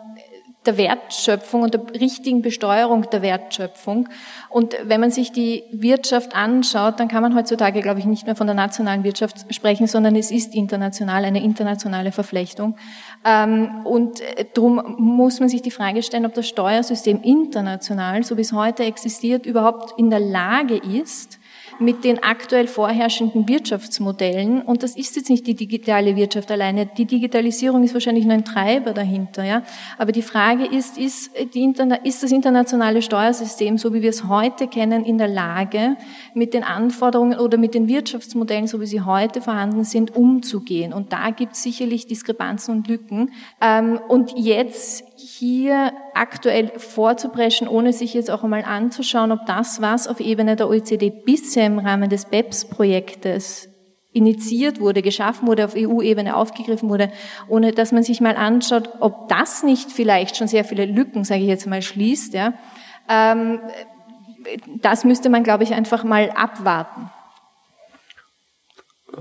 der 0.65 0.77
Wertschöpfung 0.77 1.63
und 1.63 1.73
der 1.73 1.81
richtigen 1.99 2.41
Besteuerung 2.41 3.09
der 3.09 3.21
Wertschöpfung. 3.21 4.09
Und 4.49 4.75
wenn 4.83 5.01
man 5.01 5.11
sich 5.11 5.31
die 5.31 5.63
Wirtschaft 5.71 6.35
anschaut, 6.35 6.99
dann 6.99 7.07
kann 7.07 7.21
man 7.21 7.35
heutzutage, 7.35 7.81
glaube 7.81 7.99
ich, 7.99 8.05
nicht 8.05 8.25
mehr 8.25 8.35
von 8.35 8.47
der 8.47 8.55
nationalen 8.55 9.03
Wirtschaft 9.03 9.53
sprechen, 9.53 9.87
sondern 9.87 10.15
es 10.15 10.31
ist 10.31 10.55
international, 10.55 11.25
eine 11.25 11.43
internationale 11.43 12.11
Verflechtung. 12.11 12.75
Ähm, 13.23 13.85
und 13.85 14.21
darum 14.53 14.95
muss 14.97 15.39
man 15.39 15.49
sich 15.49 15.61
die 15.61 15.71
Frage 15.71 16.03
stellen, 16.03 16.25
ob 16.25 16.33
das 16.33 16.47
Steuersystem 16.47 17.21
international, 17.21 18.23
so 18.23 18.37
wie 18.37 18.41
es 18.41 18.53
heute 18.53 18.83
existiert, 18.83 19.45
überhaupt 19.45 19.99
in 19.99 20.09
der 20.09 20.19
Lage 20.19 20.77
ist, 20.77 21.39
mit 21.79 22.03
den 22.03 22.23
aktuell 22.23 22.67
vorherrschenden 22.67 23.47
Wirtschaftsmodellen. 23.47 24.61
Und 24.61 24.83
das 24.83 24.95
ist 24.95 25.15
jetzt 25.15 25.29
nicht 25.29 25.45
die 25.47 25.55
digitale 25.55 26.15
Wirtschaft 26.15 26.51
alleine. 26.51 26.85
Die 26.85 27.05
Digitalisierung 27.05 27.83
ist 27.83 27.93
wahrscheinlich 27.93 28.25
nur 28.25 28.33
ein 28.33 28.45
Treiber 28.45 28.93
dahinter. 28.93 29.43
Ja? 29.43 29.63
Aber 29.97 30.11
die 30.11 30.21
Frage 30.21 30.65
ist, 30.65 30.97
ist, 30.97 31.31
die 31.53 31.73
ist 32.03 32.23
das 32.23 32.31
internationale 32.31 33.01
Steuersystem, 33.01 33.77
so 33.77 33.93
wie 33.93 34.01
wir 34.01 34.09
es 34.09 34.27
heute 34.27 34.67
kennen, 34.67 35.05
in 35.05 35.17
der 35.17 35.27
Lage, 35.27 35.97
mit 36.33 36.53
den 36.53 36.63
Anforderungen 36.63 37.39
oder 37.39 37.57
mit 37.57 37.73
den 37.73 37.87
Wirtschaftsmodellen, 37.87 38.67
so 38.67 38.81
wie 38.81 38.85
sie 38.85 39.01
heute 39.01 39.41
vorhanden 39.41 39.83
sind, 39.83 40.15
umzugehen? 40.15 40.93
Und 40.93 41.13
da 41.13 41.31
gibt 41.31 41.53
es 41.53 41.63
sicherlich 41.63 42.07
Diskrepanzen 42.07 42.75
und 42.75 42.87
Lücken. 42.87 43.31
Ähm, 43.61 43.99
und 44.07 44.33
jetzt 44.37 45.03
hier 45.17 45.93
aktuell 46.13 46.71
vorzupreschen, 46.77 47.67
ohne 47.67 47.93
sich 47.93 48.13
jetzt 48.13 48.29
auch 48.29 48.43
einmal 48.43 48.63
anzuschauen, 48.63 49.31
ob 49.31 49.45
das, 49.45 49.81
was 49.81 50.07
auf 50.07 50.19
Ebene 50.19 50.55
der 50.55 50.69
OECD 50.69 51.09
bisher 51.09 51.65
im 51.65 51.79
Rahmen 51.79 52.09
des 52.09 52.25
BEPS-Projektes 52.25 53.69
initiiert 54.15 54.79
wurde, 54.79 55.01
geschaffen 55.01 55.47
wurde, 55.47 55.65
auf 55.65 55.75
EU-Ebene 55.75 56.37
aufgegriffen 56.37 56.89
wurde, 56.89 57.11
ohne 57.49 57.73
dass 57.73 57.91
man 57.91 58.01
sich 58.01 58.21
mal 58.21 58.37
anschaut, 58.37 58.89
ob 59.01 59.27
das 59.27 59.63
nicht 59.63 59.91
vielleicht 59.91 60.37
schon 60.37 60.47
sehr 60.47 60.63
viele 60.63 60.85
Lücken, 60.85 61.25
sage 61.25 61.41
ich 61.41 61.47
jetzt 61.47 61.67
mal, 61.67 61.81
schließt. 61.81 62.33
Ja. 62.33 62.53
Ähm, 63.09 63.59
das 64.81 65.03
müsste 65.03 65.29
man, 65.29 65.43
glaube 65.43 65.63
ich, 65.63 65.73
einfach 65.73 66.03
mal 66.05 66.29
abwarten. 66.31 67.11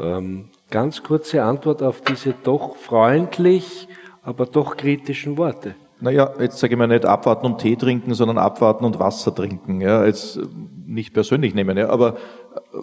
Ähm, 0.01 0.51
ganz 0.71 1.03
kurze 1.03 1.43
Antwort 1.43 1.83
auf 1.83 2.01
diese 2.01 2.33
doch 2.33 2.77
freundlich, 2.77 3.89
aber 4.23 4.47
doch 4.47 4.77
kritischen 4.77 5.37
Worte. 5.37 5.75
Naja, 6.05 6.35
jetzt 6.39 6.59
sage 6.59 6.75
ich 6.75 6.79
mal 6.79 6.87
nicht 6.87 7.07
abwarten 7.07 7.47
und 7.47 7.63
Tee 7.63 7.77
trinken, 7.77 8.13
sondern 8.13 8.37
abwarten 8.37 8.85
und 8.85 8.99
Wasser 8.99 9.35
trinken. 9.35 9.81
Ja, 9.81 10.05
jetzt 10.05 10.39
nicht 10.85 11.15
persönlich 11.15 11.55
nehmen, 11.55 11.79
ja, 11.79 11.89
aber 11.89 12.17
äh, 12.17 12.79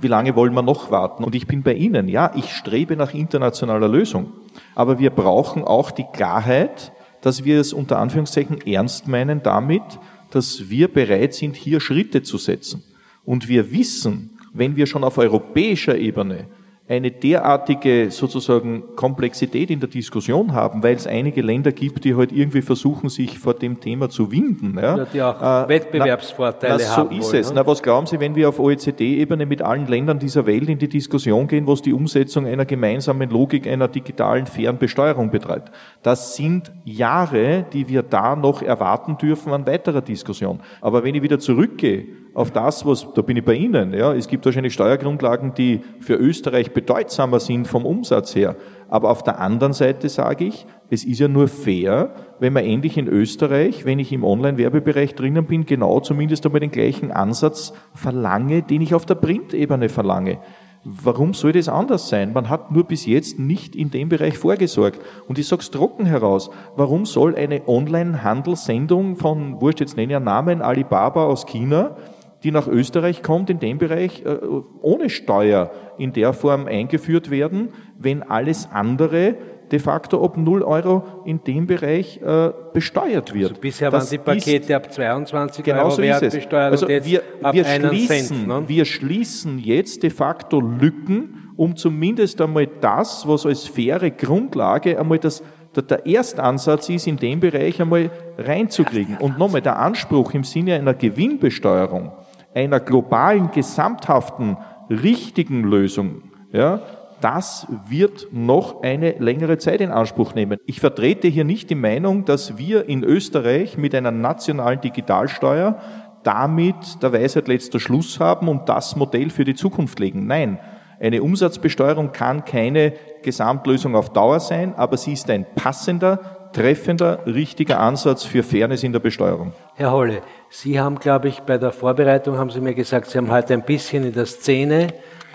wie 0.00 0.06
lange 0.06 0.36
wollen 0.36 0.54
wir 0.54 0.62
noch 0.62 0.92
warten? 0.92 1.24
Und 1.24 1.34
ich 1.34 1.48
bin 1.48 1.64
bei 1.64 1.74
Ihnen, 1.74 2.06
ja, 2.06 2.30
ich 2.36 2.52
strebe 2.52 2.94
nach 2.94 3.12
internationaler 3.12 3.88
Lösung. 3.88 4.34
Aber 4.76 5.00
wir 5.00 5.10
brauchen 5.10 5.64
auch 5.64 5.90
die 5.90 6.06
Klarheit, 6.12 6.92
dass 7.22 7.42
wir 7.42 7.58
es 7.58 7.72
unter 7.72 7.98
Anführungszeichen 7.98 8.60
ernst 8.64 9.08
meinen 9.08 9.42
damit, 9.42 9.82
dass 10.30 10.70
wir 10.70 10.86
bereit 10.86 11.34
sind, 11.34 11.56
hier 11.56 11.80
Schritte 11.80 12.22
zu 12.22 12.38
setzen. 12.38 12.84
Und 13.24 13.48
wir 13.48 13.72
wissen, 13.72 14.38
wenn 14.52 14.76
wir 14.76 14.86
schon 14.86 15.02
auf 15.02 15.18
europäischer 15.18 15.98
Ebene 15.98 16.46
eine 16.90 17.12
derartige 17.12 18.10
sozusagen 18.10 18.96
Komplexität 18.96 19.70
in 19.70 19.78
der 19.78 19.88
Diskussion 19.88 20.54
haben, 20.54 20.82
weil 20.82 20.96
es 20.96 21.06
einige 21.06 21.40
Länder 21.40 21.70
gibt, 21.70 22.04
die 22.04 22.16
halt 22.16 22.32
irgendwie 22.32 22.62
versuchen, 22.62 23.08
sich 23.08 23.38
vor 23.38 23.54
dem 23.54 23.78
Thema 23.78 24.10
zu 24.10 24.32
winden. 24.32 24.76
Ja, 24.76 24.96
ja 24.96 25.04
die 25.04 25.22
auch 25.22 25.40
äh, 25.40 25.68
Wettbewerbsvorteile 25.68 26.78
na, 26.78 26.78
na, 26.80 26.84
so 26.84 26.96
haben. 26.96 27.10
So 27.10 27.16
ist 27.16 27.32
wollen, 27.32 27.40
es. 27.42 27.52
Na, 27.54 27.64
was 27.64 27.82
glauben 27.84 28.08
Sie, 28.08 28.18
wenn 28.18 28.34
wir 28.34 28.48
auf 28.48 28.58
OECD-Ebene 28.58 29.46
mit 29.46 29.62
allen 29.62 29.86
Ländern 29.86 30.18
dieser 30.18 30.46
Welt 30.46 30.68
in 30.68 30.78
die 30.78 30.88
Diskussion 30.88 31.46
gehen, 31.46 31.68
was 31.68 31.80
die 31.80 31.92
Umsetzung 31.92 32.44
einer 32.44 32.64
gemeinsamen 32.64 33.30
Logik 33.30 33.68
einer 33.68 33.86
digitalen, 33.86 34.46
fairen 34.46 34.78
Besteuerung 34.78 35.30
betreibt? 35.30 35.70
Das 36.02 36.34
sind 36.34 36.72
Jahre, 36.84 37.66
die 37.72 37.88
wir 37.88 38.02
da 38.02 38.34
noch 38.34 38.62
erwarten 38.62 39.16
dürfen 39.16 39.52
an 39.52 39.64
weiterer 39.64 40.00
Diskussion. 40.00 40.58
Aber 40.80 41.04
wenn 41.04 41.14
ich 41.14 41.22
wieder 41.22 41.38
zurückgehe 41.38 42.06
auf 42.40 42.50
das, 42.50 42.84
was, 42.84 43.06
da 43.14 43.22
bin 43.22 43.36
ich 43.36 43.44
bei 43.44 43.54
Ihnen, 43.54 43.92
ja, 43.92 44.12
es 44.14 44.28
gibt 44.28 44.44
wahrscheinlich 44.44 44.74
Steuergrundlagen, 44.74 45.54
die 45.54 45.80
für 46.00 46.14
Österreich 46.14 46.72
bedeutsamer 46.72 47.40
sind 47.40 47.66
vom 47.66 47.86
Umsatz 47.86 48.34
her. 48.34 48.56
Aber 48.88 49.10
auf 49.10 49.22
der 49.22 49.38
anderen 49.38 49.72
Seite 49.72 50.08
sage 50.08 50.46
ich, 50.46 50.66
es 50.88 51.04
ist 51.04 51.20
ja 51.20 51.28
nur 51.28 51.46
fair, 51.46 52.14
wenn 52.40 52.52
man 52.52 52.64
endlich 52.64 52.96
in 52.96 53.06
Österreich, 53.06 53.84
wenn 53.84 54.00
ich 54.00 54.12
im 54.12 54.24
Online-Werbebereich 54.24 55.14
drinnen 55.14 55.46
bin, 55.46 55.64
genau 55.64 56.00
zumindest 56.00 56.44
einmal 56.44 56.60
den 56.60 56.72
gleichen 56.72 57.12
Ansatz 57.12 57.72
verlange, 57.94 58.62
den 58.62 58.80
ich 58.80 58.94
auf 58.94 59.06
der 59.06 59.14
Printebene 59.14 59.88
verlange. 59.88 60.38
Warum 60.82 61.34
soll 61.34 61.52
das 61.52 61.68
anders 61.68 62.08
sein? 62.08 62.32
Man 62.32 62.48
hat 62.48 62.72
nur 62.72 62.84
bis 62.84 63.04
jetzt 63.04 63.38
nicht 63.38 63.76
in 63.76 63.90
dem 63.90 64.08
Bereich 64.08 64.38
vorgesorgt. 64.38 64.98
Und 65.28 65.38
ich 65.38 65.46
sage 65.46 65.60
es 65.60 65.70
trocken 65.70 66.06
heraus. 66.06 66.50
Warum 66.74 67.04
soll 67.04 67.36
eine 67.36 67.68
Online-Handelssendung 67.68 69.16
von, 69.16 69.60
wurscht 69.60 69.80
jetzt 69.80 69.98
nenne 69.98 70.12
ich 70.12 70.16
einen 70.16 70.24
Namen, 70.24 70.62
Alibaba 70.62 71.26
aus 71.26 71.44
China, 71.44 71.96
die 72.42 72.50
nach 72.50 72.66
Österreich 72.66 73.22
kommt, 73.22 73.50
in 73.50 73.58
dem 73.58 73.78
Bereich 73.78 74.24
äh, 74.24 74.38
ohne 74.80 75.10
Steuer 75.10 75.70
in 75.98 76.12
der 76.12 76.32
Form 76.32 76.66
eingeführt 76.66 77.30
werden, 77.30 77.68
wenn 77.98 78.22
alles 78.22 78.68
andere 78.72 79.36
de 79.70 79.78
facto 79.78 80.24
ab 80.24 80.36
0 80.36 80.62
Euro 80.62 81.04
in 81.24 81.44
dem 81.44 81.66
Bereich 81.66 82.20
äh, 82.22 82.50
besteuert 82.72 83.32
wird. 83.34 83.50
Also 83.50 83.60
bisher 83.60 83.90
das 83.90 84.10
waren 84.10 84.10
die 84.10 84.18
Pakete 84.18 84.76
ab 84.76 84.92
22 84.92 85.64
genau 85.64 85.82
Euro 85.82 85.90
so 85.90 86.02
Wert 86.02 86.32
besteuert 86.32 86.72
also 86.72 86.86
und 86.86 86.92
jetzt 86.92 87.06
wir, 87.08 87.22
ab 87.42 87.54
wir 87.54 87.64
schließen, 87.64 88.36
Cent, 88.36 88.48
ne? 88.48 88.64
wir 88.66 88.84
schließen 88.84 89.58
jetzt 89.58 90.02
de 90.02 90.10
facto 90.10 90.60
Lücken, 90.60 91.52
um 91.56 91.76
zumindest 91.76 92.40
einmal 92.40 92.66
das, 92.80 93.28
was 93.28 93.46
als 93.46 93.66
faire 93.66 94.10
Grundlage 94.10 94.98
einmal 94.98 95.18
das 95.18 95.42
der 95.76 96.04
Erstansatz 96.04 96.88
ist, 96.88 97.06
in 97.06 97.16
dem 97.16 97.38
Bereich 97.38 97.80
einmal 97.80 98.10
reinzukriegen. 98.38 99.18
Und 99.18 99.38
nochmal, 99.38 99.62
der 99.62 99.78
Anspruch 99.78 100.34
im 100.34 100.42
Sinne 100.42 100.74
einer 100.74 100.94
Gewinnbesteuerung 100.94 102.10
einer 102.54 102.80
globalen, 102.80 103.50
gesamthaften, 103.50 104.56
richtigen 104.88 105.64
Lösung, 105.64 106.22
ja, 106.52 106.80
das 107.20 107.66
wird 107.88 108.28
noch 108.32 108.82
eine 108.82 109.12
längere 109.18 109.58
Zeit 109.58 109.80
in 109.80 109.90
Anspruch 109.90 110.34
nehmen. 110.34 110.58
Ich 110.64 110.80
vertrete 110.80 111.28
hier 111.28 111.44
nicht 111.44 111.68
die 111.68 111.74
Meinung, 111.74 112.24
dass 112.24 112.56
wir 112.56 112.88
in 112.88 113.04
Österreich 113.04 113.76
mit 113.76 113.94
einer 113.94 114.10
nationalen 114.10 114.80
Digitalsteuer 114.80 115.78
damit 116.22 117.02
der 117.02 117.12
Weisheit 117.12 117.48
letzter 117.48 117.80
Schluss 117.80 118.20
haben 118.20 118.48
und 118.48 118.68
das 118.68 118.96
Modell 118.96 119.30
für 119.30 119.44
die 119.44 119.54
Zukunft 119.54 119.98
legen. 119.98 120.26
Nein, 120.26 120.58
eine 120.98 121.22
Umsatzbesteuerung 121.22 122.12
kann 122.12 122.44
keine 122.44 122.92
Gesamtlösung 123.22 123.96
auf 123.96 124.12
Dauer 124.12 124.40
sein, 124.40 124.74
aber 124.76 124.96
sie 124.96 125.14
ist 125.14 125.30
ein 125.30 125.46
passender, 125.54 126.50
treffender, 126.52 127.20
richtiger 127.26 127.80
Ansatz 127.80 128.24
für 128.24 128.42
Fairness 128.42 128.82
in 128.82 128.92
der 128.92 129.00
Besteuerung. 129.00 129.52
Herr 129.76 129.92
Holle, 129.92 130.20
Sie 130.52 130.80
haben, 130.80 130.98
glaube 130.98 131.28
ich, 131.28 131.40
bei 131.40 131.58
der 131.58 131.70
Vorbereitung 131.70 132.36
haben 132.36 132.50
Sie 132.50 132.60
mir 132.60 132.74
gesagt, 132.74 133.08
Sie 133.08 133.18
haben 133.18 133.30
heute 133.30 133.54
ein 133.54 133.62
bisschen 133.62 134.04
in 134.04 134.12
der 134.12 134.26
Szene 134.26 134.88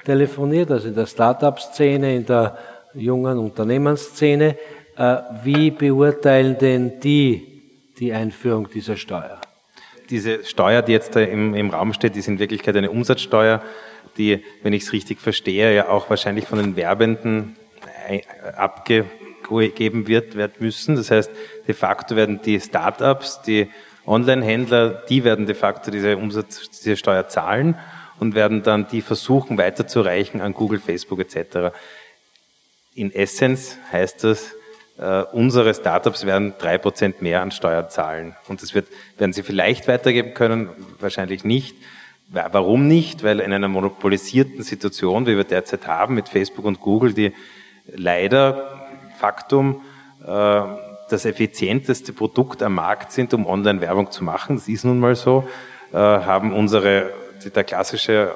telefoniert, 0.04 0.70
also 0.72 0.90
in 0.90 0.96
der 0.96 1.06
Start-up-Szene, 1.06 2.18
in 2.18 2.26
der 2.26 2.58
jungen 2.94 3.40
Unternehmensszene. 3.40 4.58
Äh, 4.98 5.18
wie 5.44 5.72
beurteilen 5.72 6.58
denn 6.58 7.00
die 7.00 7.56
die 7.98 8.12
Einführung 8.12 8.70
dieser 8.70 8.98
Steuer? 8.98 9.40
Diese 10.10 10.44
Steuer, 10.44 10.82
die 10.82 10.92
jetzt 10.92 11.16
im, 11.16 11.56
im 11.56 11.70
Raum 11.70 11.94
steht, 11.94 12.18
ist 12.18 12.28
in 12.28 12.38
Wirklichkeit 12.38 12.76
eine 12.76 12.92
Umsatzsteuer, 12.92 13.64
die, 14.18 14.44
wenn 14.64 14.74
ich 14.74 14.84
es 14.84 14.92
richtig 14.92 15.22
verstehe, 15.22 15.74
ja 15.74 15.88
auch 15.88 16.10
wahrscheinlich 16.10 16.46
von 16.46 16.60
den 16.60 16.76
Werbenden 16.76 17.56
äh, 18.10 18.22
abge 18.58 19.06
geben 19.76 20.08
wird, 20.08 20.36
werden 20.36 20.54
müssen. 20.60 20.96
Das 20.96 21.12
heißt, 21.12 21.32
de 21.68 21.76
facto 21.76 22.16
werden 22.16 22.42
die 22.44 22.60
Startups, 22.60 23.42
die 23.44 23.70
Online-Händler, 24.06 25.04
die 25.10 25.24
werden 25.24 25.46
de 25.46 25.56
facto 25.56 25.92
diese 25.92 26.18
Umsatz, 26.18 26.70
diese 26.70 26.98
Steuer 26.98 27.28
zahlen 27.28 27.78
und 28.20 28.36
werden 28.36 28.64
dann 28.64 28.88
die 28.88 29.02
versuchen 29.02 29.58
weiterzureichen 29.58 30.42
an 30.42 30.54
Google, 30.54 30.80
Facebook 30.80 31.20
etc. 31.20 31.76
In 32.94 33.14
Essence 33.14 33.78
heißt 33.92 34.24
das, 34.24 34.56
Uh, 34.98 35.26
unsere 35.34 35.74
Startups 35.74 36.26
werden 36.26 36.54
drei 36.58 36.78
Prozent 36.78 37.22
mehr 37.22 37.42
an 37.42 37.52
Steuer 37.52 37.90
zahlen. 37.90 38.34
Und 38.48 38.62
das 38.62 38.74
wird, 38.74 38.88
werden 39.18 39.34
sie 39.34 39.44
vielleicht 39.44 39.90
weitergeben 39.90 40.34
können, 40.34 40.70
wahrscheinlich 41.02 41.44
nicht. 41.44 41.76
Warum 42.30 42.88
nicht? 42.88 43.22
Weil 43.22 43.42
in 43.42 43.52
einer 43.52 43.68
monopolisierten 43.68 44.64
Situation, 44.64 45.28
wie 45.28 45.36
wir 45.36 45.44
derzeit 45.44 45.86
haben, 45.86 46.16
mit 46.16 46.30
Facebook 46.30 46.64
und 46.64 46.80
Google, 46.80 47.14
die 47.14 47.34
leider 47.88 48.88
Faktum 49.20 49.82
äh, 50.26 50.62
das 51.10 51.26
effizienteste 51.26 52.14
Produkt 52.14 52.64
am 52.64 52.76
Markt 52.76 53.12
sind, 53.12 53.34
um 53.34 53.46
Online-Werbung 53.46 54.12
zu 54.12 54.24
machen. 54.24 54.56
Das 54.56 54.68
ist 54.68 54.86
nun 54.86 55.00
mal 55.00 55.16
so. 55.16 55.48
Äh, 55.94 55.98
haben 55.98 56.54
unsere, 56.54 57.14
der 57.54 57.64
klassische 57.64 58.34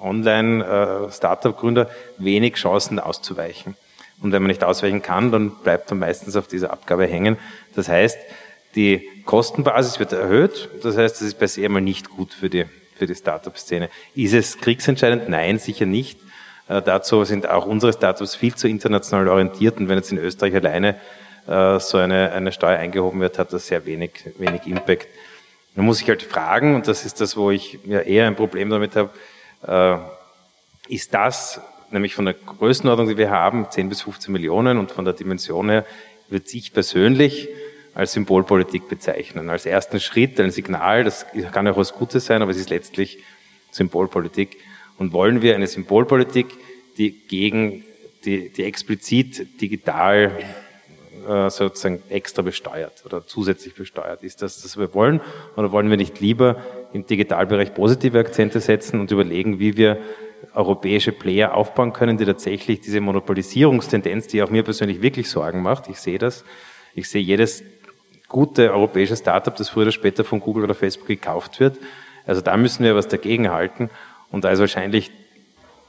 Online-Startup-Gründer 0.00 1.82
äh, 1.82 1.88
wenig 2.18 2.54
Chancen 2.54 2.98
auszuweichen. 2.98 3.76
Und 4.20 4.32
wenn 4.32 4.42
man 4.42 4.48
nicht 4.48 4.64
ausweichen 4.64 5.02
kann, 5.02 5.30
dann 5.30 5.50
bleibt 5.50 5.90
man 5.90 6.00
meistens 6.00 6.34
auf 6.36 6.48
dieser 6.48 6.72
Abgabe 6.72 7.06
hängen. 7.06 7.38
Das 7.74 7.88
heißt, 7.88 8.18
die 8.74 9.08
Kostenbasis 9.24 9.98
wird 9.98 10.12
erhöht. 10.12 10.68
Das 10.82 10.96
heißt, 10.96 11.16
das 11.16 11.22
ist 11.22 11.38
per 11.38 11.48
se 11.48 11.64
einmal 11.64 11.82
nicht 11.82 12.10
gut 12.10 12.34
für 12.34 12.50
die, 12.50 12.64
für 12.96 13.06
die 13.06 13.14
Startup-Szene. 13.14 13.90
Ist 14.14 14.34
es 14.34 14.58
kriegsentscheidend? 14.58 15.28
Nein, 15.28 15.58
sicher 15.58 15.86
nicht. 15.86 16.18
Äh, 16.68 16.82
dazu 16.82 17.24
sind 17.24 17.48
auch 17.48 17.66
unsere 17.66 17.92
Startups 17.92 18.34
viel 18.34 18.54
zu 18.54 18.68
international 18.68 19.28
orientiert 19.28 19.78
und 19.78 19.88
wenn 19.88 19.96
jetzt 19.96 20.12
in 20.12 20.18
Österreich 20.18 20.54
alleine 20.54 20.96
äh, 21.48 21.80
so 21.80 21.98
eine, 21.98 22.32
eine 22.32 22.52
Steuer 22.52 22.78
eingehoben 22.78 23.20
wird, 23.20 23.38
hat 23.38 23.52
das 23.52 23.66
sehr 23.66 23.86
wenig, 23.86 24.12
wenig 24.38 24.66
Impact. 24.66 25.08
Man 25.74 25.86
muss 25.86 25.98
sich 25.98 26.08
halt 26.08 26.22
fragen, 26.22 26.74
und 26.74 26.88
das 26.88 27.04
ist 27.06 27.20
das, 27.20 27.36
wo 27.36 27.50
ich 27.50 27.78
ja 27.86 28.00
eher 28.00 28.26
ein 28.26 28.36
Problem 28.36 28.68
damit 28.68 28.96
habe, 28.96 29.10
äh, 29.66 30.92
ist 30.92 31.14
das, 31.14 31.60
nämlich 31.90 32.14
von 32.14 32.26
der 32.26 32.34
Größenordnung, 32.34 33.08
die 33.08 33.16
wir 33.16 33.30
haben, 33.30 33.70
10 33.70 33.88
bis 33.88 34.02
15 34.02 34.32
Millionen 34.32 34.78
und 34.78 34.92
von 34.92 35.04
der 35.04 35.14
Dimension 35.14 35.70
her, 35.70 35.86
würde 36.28 36.44
ich 36.52 36.72
persönlich 36.72 37.48
als 37.94 38.12
Symbolpolitik 38.12 38.88
bezeichnen. 38.88 39.48
Als 39.48 39.66
ersten 39.66 40.00
Schritt, 40.00 40.38
ein 40.40 40.50
Signal, 40.50 41.04
das 41.04 41.26
kann 41.52 41.66
auch 41.66 41.76
was 41.76 41.94
Gutes 41.94 42.26
sein, 42.26 42.42
aber 42.42 42.50
es 42.50 42.58
ist 42.58 42.70
letztlich 42.70 43.18
Symbolpolitik. 43.70 44.58
Und 44.98 45.12
wollen 45.12 45.42
wir 45.42 45.54
eine 45.54 45.66
Symbolpolitik, 45.66 46.46
die 46.98 47.12
gegen, 47.12 47.84
die, 48.24 48.50
die 48.50 48.64
explizit 48.64 49.60
digital 49.60 50.32
äh, 51.28 51.50
sozusagen 51.50 52.02
extra 52.08 52.42
besteuert 52.42 53.02
oder 53.04 53.26
zusätzlich 53.26 53.74
besteuert? 53.74 54.22
Ist 54.22 54.42
das, 54.42 54.64
was 54.64 54.78
wir 54.78 54.94
wollen? 54.94 55.20
Oder 55.56 55.72
wollen 55.72 55.90
wir 55.90 55.96
nicht 55.96 56.20
lieber 56.20 56.56
im 56.92 57.06
Digitalbereich 57.06 57.74
positive 57.74 58.18
Akzente 58.18 58.60
setzen 58.60 59.00
und 59.00 59.10
überlegen, 59.10 59.58
wie 59.58 59.76
wir 59.76 59.98
europäische 60.54 61.12
Player 61.12 61.54
aufbauen 61.54 61.92
können, 61.92 62.16
die 62.16 62.24
tatsächlich 62.24 62.80
diese 62.80 63.00
Monopolisierungstendenz, 63.00 64.28
die 64.28 64.42
auch 64.42 64.50
mir 64.50 64.62
persönlich 64.62 65.02
wirklich 65.02 65.30
Sorgen 65.30 65.62
macht, 65.62 65.88
ich 65.88 66.00
sehe 66.00 66.18
das, 66.18 66.44
ich 66.94 67.08
sehe 67.08 67.22
jedes 67.22 67.62
gute 68.28 68.72
europäische 68.72 69.16
Startup, 69.16 69.54
das 69.54 69.68
früher 69.68 69.82
oder 69.82 69.92
später 69.92 70.24
von 70.24 70.40
Google 70.40 70.64
oder 70.64 70.74
Facebook 70.74 71.08
gekauft 71.08 71.60
wird. 71.60 71.78
Also 72.26 72.40
da 72.40 72.56
müssen 72.56 72.84
wir 72.84 72.94
was 72.94 73.08
dagegen 73.08 73.50
halten 73.50 73.90
und 74.30 74.44
da 74.44 74.50
ist 74.50 74.58
wahrscheinlich 74.58 75.10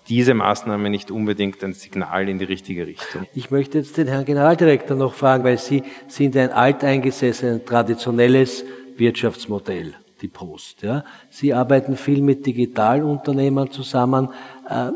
diese 0.09 0.33
Maßnahme 0.33 0.89
nicht 0.89 1.11
unbedingt 1.11 1.63
ein 1.63 1.73
Signal 1.73 2.27
in 2.27 2.39
die 2.39 2.45
richtige 2.45 2.87
Richtung. 2.87 3.27
Ich 3.35 3.51
möchte 3.51 3.77
jetzt 3.77 3.95
den 3.97 4.07
Herrn 4.07 4.25
Generaldirektor 4.25 4.97
noch 4.97 5.13
fragen, 5.13 5.43
weil 5.43 5.57
Sie 5.57 5.83
sind 6.07 6.35
ein 6.35 6.51
alteingesessenes, 6.51 7.63
traditionelles 7.65 8.65
Wirtschaftsmodell 8.97 9.93
die 10.21 10.27
Post. 10.27 10.81
Ja. 10.81 11.03
Sie 11.29 11.53
arbeiten 11.53 11.95
viel 11.95 12.21
mit 12.21 12.45
Digitalunternehmern 12.45 13.71
zusammen. 13.71 14.29
Äh, 14.69 14.91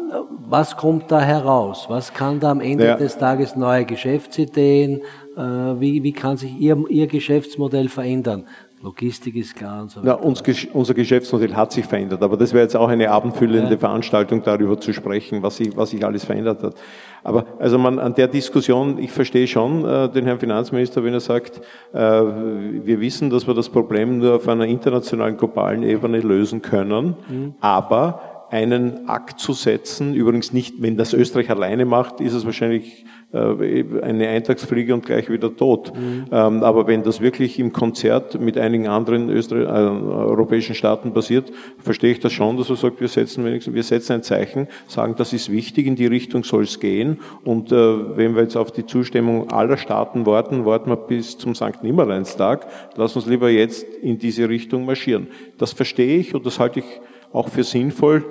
was 0.50 0.76
kommt 0.76 1.12
da 1.12 1.22
heraus? 1.22 1.86
Was 1.88 2.14
kann 2.14 2.40
da 2.40 2.52
am 2.52 2.60
Ende 2.60 2.86
ja. 2.86 2.98
des 2.98 3.18
Tages 3.18 3.56
neue 3.56 3.86
Geschäftsideen? 3.86 5.02
Äh, 5.38 5.42
wie, 5.42 6.04
wie 6.04 6.12
kann 6.12 6.38
sich 6.38 6.54
Ihr, 6.60 6.84
Ihr 6.90 7.08
Geschäftsmodell 7.08 7.88
verändern? 7.88 8.46
Logistik 8.84 9.38
ist 9.38 9.56
klar 9.56 9.84
und 9.84 9.92
so 9.92 10.02
weiter. 10.02 10.22
Uns, 10.22 10.44
unser 10.74 10.94
Geschäftsmodell 10.94 11.56
hat 11.56 11.72
sich 11.72 11.86
verändert, 11.86 12.22
aber 12.22 12.36
das 12.36 12.52
wäre 12.52 12.64
jetzt 12.64 12.76
auch 12.76 12.90
eine 12.90 13.10
abendfüllende 13.12 13.72
ja. 13.72 13.78
Veranstaltung, 13.78 14.44
darüber 14.44 14.78
zu 14.78 14.92
sprechen, 14.92 15.42
was 15.42 15.56
sich, 15.56 15.78
was 15.78 15.92
sich 15.92 16.06
alles 16.06 16.26
verändert 16.26 16.62
hat. 16.62 16.76
Aber 17.24 17.46
also 17.60 17.78
man 17.78 17.98
an 17.98 18.14
der 18.14 18.28
Diskussion, 18.28 18.98
ich 18.98 19.12
verstehe 19.12 19.48
schon 19.48 19.86
äh, 19.86 20.10
den 20.10 20.26
Herrn 20.26 20.38
Finanzminister, 20.38 21.02
wenn 21.02 21.14
er 21.14 21.22
sagt, 21.22 21.62
äh, 21.94 21.98
wir 21.98 23.00
wissen, 23.00 23.30
dass 23.30 23.48
wir 23.48 23.54
das 23.54 23.70
Problem 23.70 24.18
nur 24.18 24.36
auf 24.36 24.50
einer 24.50 24.66
internationalen, 24.66 25.38
globalen 25.38 25.84
Ebene 25.84 26.20
lösen 26.20 26.62
können, 26.62 27.16
mhm. 27.30 27.56
aber 27.62 28.48
einen 28.50 29.08
Akt 29.08 29.40
zu 29.40 29.54
setzen, 29.54 30.14
übrigens 30.14 30.52
nicht, 30.52 30.82
wenn 30.82 30.98
das 30.98 31.14
Österreich 31.14 31.50
alleine 31.50 31.86
macht, 31.86 32.20
ist 32.20 32.34
es 32.34 32.46
wahrscheinlich 32.46 33.06
eine 33.34 34.28
Eintagsfliege 34.28 34.94
und 34.94 35.06
gleich 35.06 35.30
wieder 35.30 35.56
tot. 35.56 35.92
Mhm. 35.96 36.26
Ähm, 36.32 36.64
aber 36.64 36.86
wenn 36.86 37.02
das 37.02 37.20
wirklich 37.20 37.58
im 37.58 37.74
Konzert 37.74 38.40
mit 38.40 38.60
einigen 38.60 38.88
anderen 38.88 39.30
Österreich, 39.30 39.64
äh, 39.64 39.70
europäischen 39.70 40.76
Staaten 40.76 41.14
passiert, 41.14 41.52
verstehe 41.80 42.12
ich 42.12 42.20
das 42.20 42.32
schon, 42.32 42.58
dass 42.58 42.70
er 42.70 42.76
sagt, 42.76 43.02
wir 43.02 43.08
setzen 43.08 43.44
wenigstens, 43.44 43.74
wir 43.74 43.82
setzen 43.82 44.14
ein 44.14 44.24
Zeichen, 44.24 44.68
sagen, 44.88 45.16
das 45.18 45.34
ist 45.34 45.52
wichtig, 45.52 45.88
in 45.88 45.96
die 45.96 46.06
Richtung 46.06 46.44
soll 46.44 46.64
es 46.64 46.80
gehen. 46.80 47.22
Und 47.44 47.72
äh, 47.72 48.18
wenn 48.18 48.36
wir 48.36 48.44
jetzt 48.44 48.56
auf 48.56 48.72
die 48.72 48.86
Zustimmung 48.86 49.52
aller 49.52 49.78
Staaten 49.78 50.28
warten, 50.28 50.66
warten 50.66 50.92
wir 50.92 50.98
bis 50.98 51.38
zum 51.38 51.56
St. 51.56 51.82
Nimmerleinstag. 51.82 52.68
Lass 52.96 53.16
uns 53.16 53.26
lieber 53.26 53.50
jetzt 53.50 53.88
in 54.02 54.20
diese 54.20 54.48
Richtung 54.48 54.86
marschieren. 54.86 55.28
Das 55.58 55.74
verstehe 55.74 56.18
ich 56.18 56.36
und 56.36 56.46
das 56.46 56.60
halte 56.60 56.82
ich 56.82 56.86
auch 57.32 57.50
für 57.50 57.64
sinnvoll. 57.64 58.24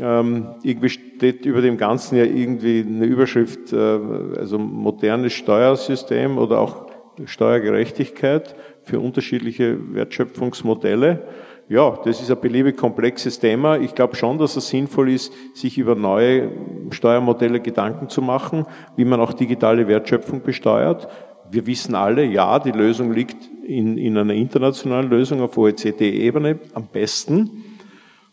Ähm, 0.00 0.54
irgendwie 0.62 0.88
steht 0.88 1.44
über 1.44 1.60
dem 1.60 1.76
Ganzen 1.76 2.16
ja 2.16 2.24
irgendwie 2.24 2.84
eine 2.86 3.04
Überschrift, 3.04 3.72
äh, 3.72 3.76
also 3.76 4.58
modernes 4.58 5.34
Steuersystem 5.34 6.38
oder 6.38 6.60
auch 6.60 6.86
Steuergerechtigkeit 7.24 8.54
für 8.82 9.00
unterschiedliche 9.00 9.76
Wertschöpfungsmodelle. 9.94 11.26
Ja, 11.68 11.98
das 12.04 12.20
ist 12.20 12.30
ein 12.30 12.40
beliebig 12.40 12.76
komplexes 12.76 13.38
Thema. 13.38 13.78
Ich 13.78 13.94
glaube 13.94 14.16
schon, 14.16 14.38
dass 14.38 14.56
es 14.56 14.68
sinnvoll 14.68 15.10
ist, 15.10 15.32
sich 15.54 15.78
über 15.78 15.94
neue 15.94 16.50
Steuermodelle 16.90 17.60
Gedanken 17.60 18.08
zu 18.08 18.20
machen, 18.20 18.66
wie 18.96 19.04
man 19.04 19.20
auch 19.20 19.32
digitale 19.32 19.88
Wertschöpfung 19.88 20.42
besteuert. 20.42 21.08
Wir 21.50 21.66
wissen 21.66 21.94
alle, 21.94 22.24
ja, 22.24 22.58
die 22.58 22.72
Lösung 22.72 23.12
liegt 23.12 23.48
in, 23.66 23.98
in 23.98 24.16
einer 24.16 24.34
internationalen 24.34 25.08
Lösung 25.08 25.40
auf 25.42 25.56
OECD-Ebene 25.56 26.58
am 26.74 26.88
besten. 26.88 27.71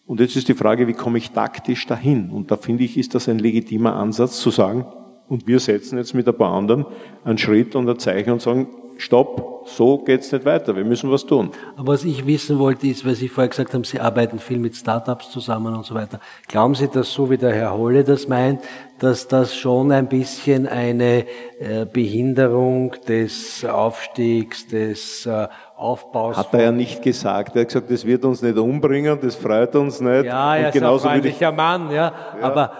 Und 0.10 0.20
jetzt 0.20 0.36
ist 0.36 0.48
die 0.48 0.56
Frage, 0.56 0.88
wie 0.88 0.94
komme 0.94 1.20
ich 1.20 1.30
taktisch 1.30 1.86
dahin? 1.86 2.32
Und 2.32 2.50
da 2.50 2.58
finde 2.58 2.84
ich, 2.84 2.98
ist 2.98 3.14
das 3.14 3.30
ein 3.30 3.38
legitimer 3.38 3.94
Ansatz 3.94 4.40
zu 4.40 4.50
sagen, 4.50 4.88
und 5.30 5.48
wir 5.48 5.60
setzen 5.60 5.98
jetzt 5.98 6.14
mit 6.14 6.28
ein 6.28 6.36
paar 6.36 6.54
anderen 6.54 6.86
einen 7.24 7.38
Schritt 7.38 7.76
und 7.76 7.88
ein 7.88 8.00
Zeichen 8.00 8.32
und 8.32 8.42
sagen, 8.42 8.68
stopp, 9.00 9.66
so 9.66 9.98
geht's 10.00 10.32
nicht 10.32 10.46
weiter, 10.46 10.76
wir 10.76 10.84
müssen 10.84 11.10
was 11.12 11.26
tun. 11.26 11.52
Aber 11.78 11.94
was 11.94 12.04
ich 12.04 12.26
wissen 12.26 12.60
wollte, 12.60 12.88
ist, 12.88 13.06
weil 13.06 13.16
Sie 13.16 13.30
vorher 13.30 13.50
gesagt 13.50 13.74
haben, 13.74 13.84
Sie 13.84 14.00
arbeiten 14.00 14.40
viel 14.40 14.60
mit 14.60 14.76
Startups 14.76 15.30
zusammen 15.32 15.74
und 15.74 15.86
so 15.86 15.96
weiter. 15.96 16.20
Glauben 16.48 16.76
Sie, 16.76 16.88
dass 16.88 17.12
so 17.12 17.30
wie 17.30 17.38
der 17.38 17.54
Herr 17.54 17.78
Holle 17.78 18.04
das 18.04 18.28
meint, 18.28 18.62
dass 19.00 19.28
das 19.28 19.56
schon 19.56 19.92
ein 19.92 20.08
bisschen 20.08 20.68
eine 20.68 21.26
äh, 21.60 21.86
Behinderung 21.86 22.94
des 23.08 23.64
Aufstiegs, 23.64 24.68
des 24.68 25.26
äh, 25.26 25.48
Aufbaus. 25.78 26.36
Hat 26.36 26.54
er 26.54 26.64
ja 26.64 26.72
nicht 26.72 27.02
gesagt. 27.02 27.56
Er 27.56 27.62
hat 27.62 27.70
gesagt, 27.70 27.90
das 27.90 28.06
wird 28.06 28.26
uns 28.26 28.42
nicht 28.42 28.58
umbringen, 28.58 29.18
das 29.22 29.36
freut 29.36 29.76
uns 29.76 30.02
nicht. 30.02 30.26
Ja, 30.26 30.58
er 30.58 30.70
ist 30.70 30.84
ein 30.84 31.00
freundlicher 31.00 31.54
Mann, 31.54 31.90
ja. 31.92 32.12
ja. 32.42 32.42
Aber 32.42 32.72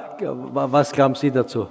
was 0.72 0.92
glauben 0.92 1.16
Sie 1.16 1.32
dazu? 1.32 1.68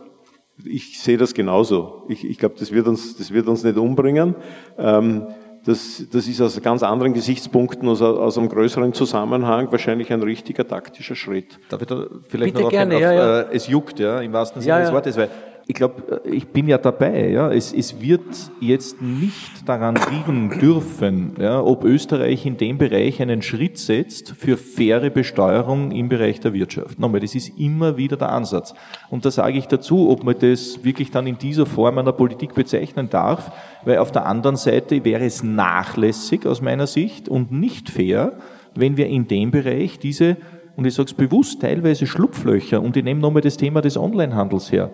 Ich 0.65 1.01
sehe 1.01 1.17
das 1.17 1.35
genauso. 1.35 2.05
Ich, 2.09 2.25
ich 2.25 2.39
glaube, 2.39 2.57
das 2.59 2.73
wird 2.73 2.87
uns, 2.89 3.17
das 3.17 3.33
wird 3.33 3.47
uns 3.47 3.63
nicht 3.65 3.77
umbringen. 3.77 4.35
Ähm, 4.77 5.27
das, 5.65 6.05
das 6.11 6.27
ist 6.27 6.41
aus 6.41 6.61
ganz 6.63 6.83
anderen 6.83 7.13
Gesichtspunkten, 7.13 7.89
aus, 7.89 8.01
aus 8.01 8.39
einem 8.39 8.49
größeren 8.49 8.95
Zusammenhang 8.95 9.71
wahrscheinlich 9.71 10.13
ein 10.13 10.23
richtiger 10.23 10.67
taktischer 10.67 11.15
Schritt. 11.15 11.59
Darf 11.69 11.83
ich 11.83 11.89
da 11.89 12.07
vielleicht 12.29 12.55
Bitte 12.55 12.65
noch 12.65 12.71
gerne, 12.71 12.95
auf, 12.97 13.01
ja, 13.01 13.13
ja. 13.13 13.41
Äh, 13.41 13.47
es 13.55 13.69
juckt, 13.69 13.99
ja, 13.99 14.21
im 14.21 14.33
wahrsten 14.33 14.63
Sinne 14.63 14.77
ja, 14.77 14.81
des 14.81 14.93
Wortes, 14.93 15.17
weil 15.17 15.29
ich 15.71 15.75
glaube, 15.75 16.23
äh, 16.25 16.31
ich 16.31 16.49
bin 16.49 16.67
ja 16.67 16.79
dabei. 16.79 17.29
Ja. 17.29 17.53
Es, 17.53 17.73
es 17.75 18.01
wird 18.01 18.23
jetzt 18.59 19.03
nicht 19.03 19.69
daran 19.69 19.99
liegen 20.11 20.59
dürfen, 20.59 21.35
ja, 21.39 21.63
ob 21.63 21.85
Österreich 21.85 22.47
in 22.47 22.57
dem 22.57 22.79
Bereich 22.79 23.21
einen 23.21 23.43
Schritt 23.43 23.77
setzt 23.77 24.31
für 24.31 24.57
faire 24.57 25.11
Besteuerung 25.11 25.91
im 25.91 26.09
Bereich 26.09 26.41
der 26.41 26.55
Wirtschaft. 26.55 26.99
Nochmal, 26.99 27.21
das 27.21 27.35
ist 27.35 27.59
immer 27.59 27.99
wieder 27.99 28.17
der 28.17 28.31
Ansatz. 28.31 28.75
Und 29.11 29.27
da 29.27 29.31
sage 29.31 29.59
ich 29.59 29.67
dazu, 29.67 30.09
ob 30.09 30.25
man 30.25 30.37
das 30.39 30.83
wirklich 30.85 31.11
dann 31.11 31.27
in 31.27 31.37
dieser 31.37 31.67
Form 31.67 31.99
einer 31.99 32.13
Politik 32.13 32.55
bezeichnen 32.55 33.11
darf, 33.11 33.53
weil 33.85 33.99
auf 33.99 34.11
der 34.11 34.25
anderen 34.25 34.57
Seite 34.57 35.05
wäre 35.05 35.27
es 35.27 35.43
nachlässig 35.43 36.47
aus 36.47 36.63
meiner 36.63 36.87
Sicht 36.87 37.29
und 37.29 37.53
nicht 37.53 37.91
fair, 37.91 38.39
wenn 38.75 38.97
wir 38.97 39.07
in 39.07 39.29
dem 39.29 39.51
Bereich 39.51 39.99
diese, 39.99 40.39
und 40.77 40.87
ich 40.87 40.95
sage 40.95 41.09
es 41.09 41.15
bewusst, 41.15 41.61
teilweise 41.61 42.07
Schlupflöcher, 42.07 42.81
und 42.81 42.97
ich 42.97 43.05
nehme 43.05 43.21
nochmal 43.21 43.43
das 43.43 43.59
Thema 43.59 43.83
des 43.83 43.99
Onlinehandels 43.99 44.73
her, 44.73 44.91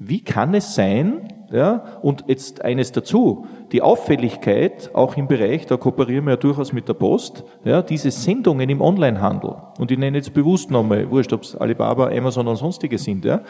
wie 0.00 0.24
kann 0.24 0.54
es 0.54 0.74
sein, 0.74 1.28
ja, 1.52 1.84
und 2.00 2.24
jetzt 2.26 2.64
eines 2.64 2.90
dazu, 2.90 3.46
die 3.70 3.82
Auffälligkeit, 3.82 4.90
auch 4.94 5.16
im 5.16 5.28
Bereich, 5.28 5.66
da 5.66 5.76
kooperieren 5.76 6.24
wir 6.24 6.32
ja 6.32 6.36
durchaus 6.36 6.72
mit 6.72 6.88
der 6.88 6.94
Post, 6.94 7.44
ja, 7.64 7.82
diese 7.82 8.10
Sendungen 8.10 8.70
im 8.70 8.80
Onlinehandel, 8.80 9.56
und 9.78 9.90
ich 9.90 9.98
nenne 9.98 10.16
jetzt 10.16 10.32
bewusst 10.32 10.70
nochmal, 10.70 11.10
wurscht, 11.10 11.34
ob 11.34 11.42
es 11.42 11.54
Alibaba, 11.54 12.08
Amazon 12.08 12.48
und 12.48 12.56
sonstige 12.56 12.96
sind, 12.96 13.26
ja, 13.26 13.42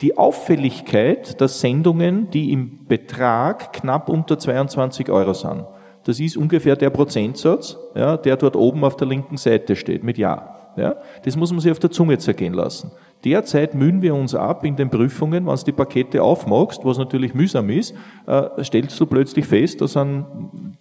die 0.00 0.16
Auffälligkeit 0.16 1.40
der 1.40 1.48
Sendungen, 1.48 2.30
die 2.30 2.52
im 2.52 2.86
Betrag 2.86 3.72
knapp 3.72 4.08
unter 4.08 4.38
22 4.38 5.10
Euro 5.10 5.34
sind. 5.34 5.64
Das 6.04 6.20
ist 6.20 6.36
ungefähr 6.36 6.76
der 6.76 6.90
Prozentsatz, 6.90 7.76
ja, 7.96 8.16
der 8.16 8.36
dort 8.36 8.54
oben 8.54 8.84
auf 8.84 8.96
der 8.96 9.08
linken 9.08 9.36
Seite 9.36 9.74
steht, 9.74 10.04
mit 10.04 10.16
Ja. 10.16 10.54
Ja, 10.78 10.94
das 11.24 11.34
muss 11.34 11.50
man 11.50 11.58
sich 11.58 11.72
auf 11.72 11.80
der 11.80 11.90
Zunge 11.90 12.18
zergehen 12.18 12.54
lassen. 12.54 12.92
Derzeit 13.24 13.74
mühen 13.74 14.00
wir 14.00 14.14
uns 14.14 14.34
ab 14.34 14.64
in 14.64 14.76
den 14.76 14.90
Prüfungen, 14.90 15.46
wenn 15.46 15.56
du 15.56 15.64
die 15.64 15.72
Pakete 15.72 16.22
aufmachst, 16.22 16.84
was 16.84 16.98
natürlich 16.98 17.34
mühsam 17.34 17.68
ist, 17.68 17.94
äh, 18.26 18.62
stellst 18.62 18.98
du 19.00 19.06
plötzlich 19.06 19.46
fest, 19.46 19.80
da 19.80 19.88
sind 19.88 20.24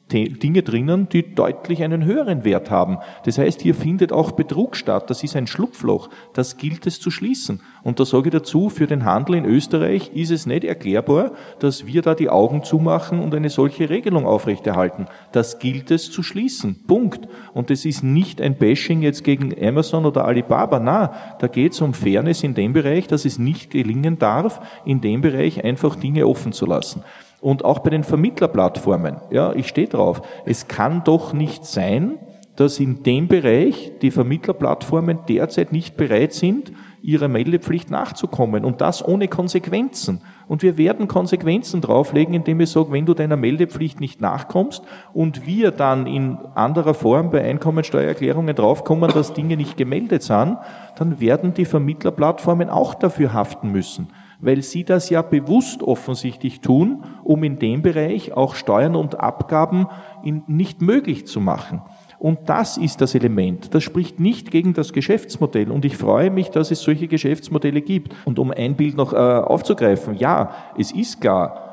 Dinge 0.10 0.63
drinnen, 0.63 1.10
die 1.10 1.36
deutlich 1.36 1.84
einen 1.84 2.06
höheren 2.06 2.45
Wert 2.45 2.71
haben. 2.71 3.00
Das 3.26 3.38
heißt, 3.38 3.62
hier 3.62 3.76
findet 3.76 4.13
auch 4.13 4.32
Betrug 4.32 4.78
statt. 4.78 5.10
Das 5.10 5.21
ist 5.21 5.36
ein 5.36 5.47
Schlupfloch. 5.47 6.10
Das 6.34 6.58
gilt 6.58 6.88
es 6.88 7.02
zu 7.02 7.12
schließen. 7.12 7.62
Und 7.84 8.00
da 8.00 8.06
sage 8.06 8.30
ich 8.30 8.34
dazu, 8.34 8.69
für 8.69 8.88
den 8.88 9.04
Handel 9.04 9.36
in 9.36 9.45
Österreich 9.45 10.12
ist 10.13 10.32
es 10.32 10.45
nicht 10.45 10.63
erklärbar, 10.63 11.32
dass 11.60 11.86
wir 11.88 12.02
da 12.02 12.15
die 12.15 12.30
Augen 12.30 12.63
zumachen 12.63 13.19
und 13.19 13.36
eine 13.36 13.50
solche 13.50 13.89
Regelung 13.89 14.26
aufrechterhalten. 14.26 15.08
Das 15.34 15.60
gilt 15.60 15.91
es 15.91 16.10
zu 16.10 16.23
schließen. 16.23 16.86
Punkt. 16.88 17.28
Und 17.54 17.69
das 17.69 17.84
ist 17.84 18.02
nicht 18.02 18.39
ein 18.39 18.58
Bashing 18.58 19.02
jetzt 19.02 19.26
gegen 19.26 19.54
Amazon 19.62 20.06
oder 20.06 20.23
Alibaba. 20.23 20.80
Na, 20.80 21.36
da 21.39 21.47
geht 21.47 21.73
es 21.73 21.82
um 21.82 21.93
Fairness 21.93 22.26
in 22.43 22.53
dem 22.53 22.73
Bereich, 22.73 23.07
dass 23.07 23.25
es 23.25 23.39
nicht 23.39 23.71
gelingen 23.71 24.19
darf, 24.19 24.61
in 24.85 25.01
dem 25.01 25.21
Bereich 25.21 25.63
einfach 25.63 25.95
Dinge 25.95 26.27
offen 26.27 26.51
zu 26.51 26.65
lassen. 26.65 27.03
Und 27.41 27.63
auch 27.63 27.79
bei 27.79 27.89
den 27.89 28.03
Vermittlerplattformen, 28.03 29.17
ja, 29.29 29.53
ich 29.53 29.67
stehe 29.67 29.87
drauf. 29.87 30.21
Es 30.45 30.67
kann 30.67 31.03
doch 31.03 31.33
nicht 31.33 31.65
sein, 31.65 32.17
dass 32.55 32.79
in 32.79 33.03
dem 33.03 33.27
Bereich 33.27 33.91
die 34.01 34.11
Vermittlerplattformen 34.11 35.19
derzeit 35.29 35.71
nicht 35.71 35.95
bereit 35.95 36.33
sind, 36.33 36.71
ihrer 37.07 37.29
Meldepflicht 37.29 37.89
nachzukommen 37.89 38.65
und 38.65 38.81
das 38.81 39.07
ohne 39.07 39.29
Konsequenzen. 39.29 40.19
Und 40.49 40.61
wir 40.61 40.77
werden 40.77 41.07
Konsequenzen 41.07 41.79
drauflegen, 41.79 42.33
indem 42.33 42.59
wir 42.59 42.67
sagen, 42.67 42.91
wenn 42.91 43.05
du 43.05 43.13
deiner 43.13 43.37
Meldepflicht 43.37 44.01
nicht 44.01 44.19
nachkommst 44.19 44.83
und 45.13 45.47
wir 45.47 45.71
dann 45.71 46.05
in 46.05 46.37
anderer 46.53 46.93
Form 46.93 47.31
bei 47.31 47.41
Einkommensteuererklärungen 47.41 48.53
draufkommen, 48.53 49.09
dass 49.09 49.33
Dinge 49.33 49.55
nicht 49.55 49.77
gemeldet 49.77 50.21
sind, 50.21 50.57
dann 50.97 51.21
werden 51.21 51.53
die 51.53 51.63
Vermittlerplattformen 51.63 52.69
auch 52.69 52.93
dafür 52.93 53.31
haften 53.31 53.71
müssen 53.71 54.09
weil 54.39 54.61
sie 54.61 54.83
das 54.83 55.09
ja 55.09 55.23
bewusst 55.23 55.81
offensichtlich 55.81 56.61
tun, 56.61 57.03
um 57.23 57.43
in 57.43 57.57
dem 57.57 57.81
Bereich 57.81 58.33
auch 58.33 58.53
Steuern 58.53 58.95
und 58.95 59.19
Abgaben 59.19 59.87
nicht 60.21 60.81
möglich 60.83 61.25
zu 61.25 61.41
machen. 61.41 61.81
Und 62.19 62.49
das 62.49 62.77
ist 62.77 63.01
das 63.01 63.13
Element. 63.13 63.75
Das 63.75 63.84
spricht 63.84 64.19
nicht 64.19 64.49
gegen 64.49 64.73
das 64.73 64.91
Geschäftsmodell. 64.91 65.69
Und 65.71 65.86
ich 65.86 65.97
freue 65.97 66.32
mich, 66.32 66.49
dass 66.49 66.71
es 66.71 66.82
solche 66.82 67.08
Geschäftsmodelle 67.08 67.82
gibt. 67.82 68.13
Und 68.25 68.39
um 68.39 68.51
ein 68.51 68.75
Bild 68.75 68.97
noch 68.97 69.13
äh, 69.13 69.17
aufzugreifen, 69.17 70.15
ja, 70.15 70.51
es 70.77 70.91
ist 70.91 71.21
klar, 71.21 71.67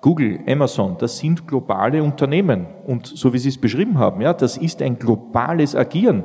Google, 0.00 0.40
Amazon, 0.46 0.96
das 0.98 1.18
sind 1.18 1.46
globale 1.46 2.02
Unternehmen. 2.02 2.66
Und 2.86 3.06
so 3.06 3.32
wie 3.32 3.38
Sie 3.38 3.48
es 3.48 3.58
beschrieben 3.58 3.98
haben, 3.98 4.20
ja, 4.20 4.32
das 4.32 4.56
ist 4.56 4.82
ein 4.82 4.98
globales 4.98 5.74
Agieren. 5.74 6.24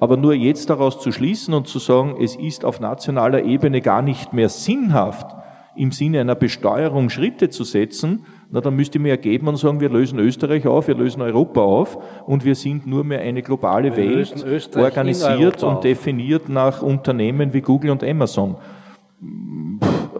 Aber 0.00 0.16
nur 0.16 0.34
jetzt 0.34 0.70
daraus 0.70 1.00
zu 1.00 1.10
schließen 1.10 1.54
und 1.54 1.66
zu 1.66 1.78
sagen, 1.78 2.16
es 2.22 2.36
ist 2.36 2.64
auf 2.64 2.80
nationaler 2.80 3.42
Ebene 3.42 3.80
gar 3.80 4.00
nicht 4.02 4.32
mehr 4.32 4.48
sinnhaft, 4.48 5.34
im 5.76 5.92
Sinne 5.92 6.20
einer 6.20 6.34
Besteuerung 6.34 7.10
Schritte 7.10 7.50
zu 7.50 7.64
setzen, 7.64 8.24
na, 8.50 8.60
dann 8.60 8.74
müsste 8.74 8.98
mir 8.98 9.10
ergeben 9.10 9.46
und 9.48 9.56
sagen, 9.56 9.80
wir 9.80 9.90
lösen 9.90 10.18
Österreich 10.18 10.66
auf, 10.66 10.88
wir 10.88 10.94
lösen 10.94 11.20
Europa 11.20 11.60
auf 11.60 11.98
und 12.26 12.44
wir 12.44 12.54
sind 12.54 12.86
nur 12.86 13.04
mehr 13.04 13.20
eine 13.20 13.42
globale 13.42 13.94
wir 13.94 13.96
Welt, 13.96 14.74
organisiert 14.76 15.62
und 15.62 15.84
definiert 15.84 16.48
nach 16.48 16.80
Unternehmen 16.82 17.52
wie 17.52 17.60
Google 17.60 17.90
und 17.90 18.02
Amazon. 18.02 18.56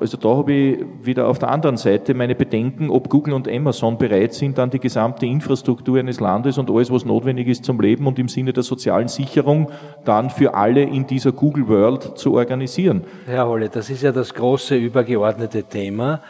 Also 0.01 0.17
da 0.17 0.29
habe 0.29 0.53
ich 0.53 0.85
wieder 1.03 1.29
auf 1.29 1.39
der 1.39 1.51
anderen 1.51 1.77
Seite 1.77 2.15
meine 2.15 2.35
Bedenken, 2.35 2.91
ob 2.91 3.09
Google 3.09 3.33
und 3.35 3.49
Amazon 3.49 3.97
bereit 3.97 4.35
sind, 4.35 4.59
dann 4.59 4.71
die 4.71 4.79
gesamte 4.79 5.25
Infrastruktur 5.25 5.99
eines 5.99 6.21
Landes 6.21 6.59
und 6.59 6.71
alles, 6.71 6.91
was 6.91 7.05
notwendig 7.05 7.49
ist 7.49 7.65
zum 7.65 7.81
Leben 7.81 8.07
und 8.07 8.19
im 8.19 8.29
Sinne 8.29 8.53
der 8.53 8.63
sozialen 8.63 9.09
Sicherung 9.09 9.71
dann 10.05 10.31
für 10.31 10.55
alle 10.55 10.83
in 10.83 11.07
dieser 11.07 11.33
Google 11.33 11.69
World 11.69 12.19
zu 12.19 12.35
organisieren. 12.35 13.05
Herr 13.27 13.49
Holle, 13.49 13.69
das 13.69 13.89
ist 13.89 14.03
ja 14.03 14.13
das 14.13 14.35
große 14.35 14.77
übergeordnete 14.77 15.65
Thema, 15.65 16.21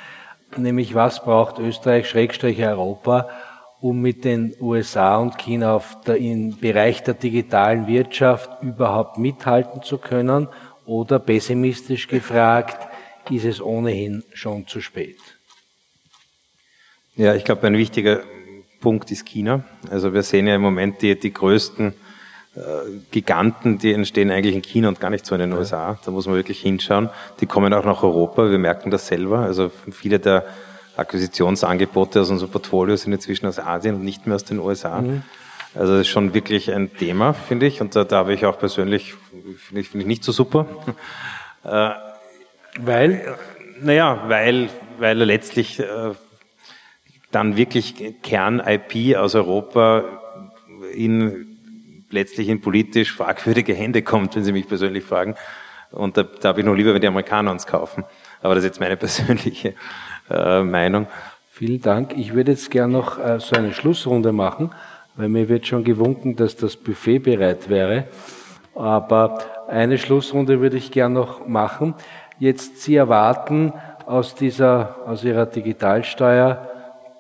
nämlich 0.57 0.95
was 0.95 1.23
braucht 1.23 1.59
Österreich, 1.59 2.09
Schrägstrich 2.09 2.61
Europa, 2.61 3.29
um 3.81 4.01
mit 4.01 4.25
den 4.25 4.55
USA 4.61 5.19
und 5.19 5.39
China 5.39 5.75
auf 5.75 6.01
der, 6.03 6.17
im 6.17 6.59
Bereich 6.59 7.03
der 7.03 7.15
digitalen 7.15 7.87
Wirtschaft 7.87 8.63
überhaupt 8.63 9.19
mithalten 9.19 9.83
zu 9.83 9.99
können 9.99 10.49
oder 10.85 11.19
pessimistisch 11.19 12.09
gefragt, 12.09 12.89
ist 13.31 13.45
es 13.45 13.61
ohnehin 13.61 14.25
schon 14.33 14.67
zu 14.67 14.81
spät? 14.81 15.19
Ja, 17.15 17.35
ich 17.35 17.45
glaube, 17.45 17.67
ein 17.67 17.77
wichtiger 17.77 18.23
Punkt 18.81 19.11
ist 19.11 19.27
China. 19.27 19.65
Also 19.91 20.15
wir 20.15 20.23
sehen 20.23 20.47
ja 20.47 20.55
im 20.55 20.63
Moment 20.63 21.03
die, 21.03 21.19
die 21.19 21.33
größten 21.33 21.95
Giganten, 23.11 23.79
die 23.79 23.93
entstehen 23.93 24.31
eigentlich 24.31 24.55
in 24.55 24.63
China 24.63 24.89
und 24.89 25.01
gar 25.01 25.11
nicht 25.11 25.27
so 25.27 25.35
in 25.35 25.41
den. 25.41 25.53
USA. 25.53 25.99
Da 26.05 26.11
muss 26.11 26.27
man 26.27 26.37
wirklich 26.37 26.61
hinschauen. 26.61 27.11
Die 27.41 27.47
kommen 27.47 27.73
auch 27.73 27.85
nach 27.85 28.03
Europa. 28.03 28.51
Wir 28.51 28.59
merken 28.59 28.91
das 28.91 29.07
selber. 29.07 29.41
Also 29.41 29.71
viele 29.91 30.19
der 30.19 30.45
Akquisitionsangebote 30.97 32.21
aus 32.21 32.31
unserem 32.31 32.51
Portfolio 32.51 32.97
sind 32.97 33.13
inzwischen 33.13 33.47
aus 33.47 33.59
Asien 33.59 33.97
und 33.97 34.05
nicht 34.05 34.27
mehr 34.27 34.37
aus 34.37 34.45
den 34.45 34.59
USA. 34.59 35.01
Mhm. 35.01 35.23
Also 35.75 35.93
das 35.93 36.03
ist 36.03 36.09
schon 36.09 36.35
wirklich 36.35 36.73
ein 36.73 36.93
Thema, 36.97 37.33
finde 37.33 37.67
ich. 37.67 37.81
Und 37.81 37.95
da, 37.95 38.05
da 38.05 38.19
habe 38.19 38.35
ich 38.35 38.47
auch 38.47 38.59
persönlich, 38.59 39.15
finde 39.59 39.81
ich, 39.81 39.89
finde 39.89 40.03
ich 40.03 40.09
nicht 40.09 40.25
so 40.25 40.33
super. 40.33 40.67
Äh, 41.65 41.91
weil? 42.79 43.37
Naja, 43.83 44.23
weil, 44.29 44.71
weil 44.99 45.19
letztlich 45.19 45.81
äh, 45.81 46.13
dann 47.33 47.57
wirklich 47.57 48.15
Kern-IP 48.23 49.17
aus 49.17 49.35
Europa 49.35 50.05
in 50.95 51.48
letztlich 52.11 52.49
in 52.49 52.61
politisch 52.61 53.13
fragwürdige 53.13 53.75
Hände 53.75 54.03
kommt, 54.03 54.37
wenn 54.37 54.45
Sie 54.45 54.53
mich 54.53 54.69
persönlich 54.69 55.05
fragen. 55.05 55.35
Und 55.91 56.17
da, 56.17 56.23
da 56.23 56.49
habe 56.49 56.61
ich 56.61 56.67
noch 56.67 56.75
lieber, 56.75 56.95
wenn 56.95 57.01
die 57.01 57.07
Amerikaner 57.07 57.51
uns 57.51 57.67
kaufen. 57.67 58.05
Aber 58.43 58.55
das 58.55 58.65
ist 58.65 58.71
jetzt 58.71 58.81
meine 58.81 58.97
persönliche 58.99 59.75
äh, 60.31 60.63
Meinung. 60.63 61.07
Vielen 61.51 61.81
Dank. 61.81 62.17
Ich 62.17 62.35
würde 62.35 62.53
jetzt 62.53 62.71
gern 62.71 62.93
noch 62.93 63.19
äh, 63.19 63.41
so 63.41 63.57
eine 63.57 63.73
Schlussrunde 63.73 64.33
machen 64.33 64.71
weil 65.19 65.29
mir 65.29 65.49
wird 65.49 65.67
schon 65.67 65.83
gewunken, 65.83 66.37
dass 66.37 66.57
das 66.57 66.77
Buffet 66.77 67.19
bereit 67.19 67.69
wäre. 67.69 68.05
Aber 68.75 69.41
eine 69.67 69.99
Schlussrunde 69.99 70.61
würde 70.61 70.77
ich 70.77 70.93
gern 70.93 71.13
noch 71.13 71.47
machen. 71.47 71.95
Jetzt, 72.39 72.83
Sie 72.83 72.95
erwarten 72.95 73.73
aus 74.07 74.37
dieser, 74.37 74.97
aus 75.07 75.25
Ihrer 75.25 75.47
Digitalsteuer 75.47 76.69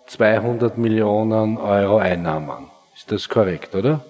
200 0.06 0.78
Millionen 0.78 1.58
Euro 1.58 1.98
Einnahmen. 1.98 2.70
Ist 2.94 3.10
das 3.10 3.28
korrekt, 3.28 3.74
oder? 3.74 4.00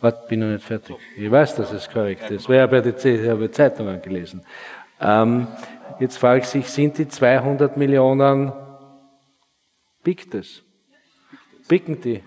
Warte, 0.00 0.28
bin 0.28 0.40
noch 0.40 0.46
nicht 0.46 0.64
fertig. 0.64 0.96
Ich 1.16 1.30
weiß, 1.30 1.56
dass 1.56 1.72
es 1.72 1.88
korrekt 1.90 2.30
ist. 2.30 2.48
Weil 2.48 2.56
ich 2.56 2.62
habe 2.62 2.92
die, 2.92 3.28
habe 3.28 3.50
Zeitungen 3.50 4.00
gelesen. 4.00 4.42
Ähm, 5.00 5.48
jetzt 5.98 6.18
frage 6.18 6.40
ich 6.40 6.46
sich, 6.46 6.68
sind 6.68 6.98
die 6.98 7.08
200 7.08 7.76
Millionen, 7.76 8.52
biegt 10.04 10.34
es? 10.34 10.62
Bicken 11.68 12.00
die? 12.00 12.22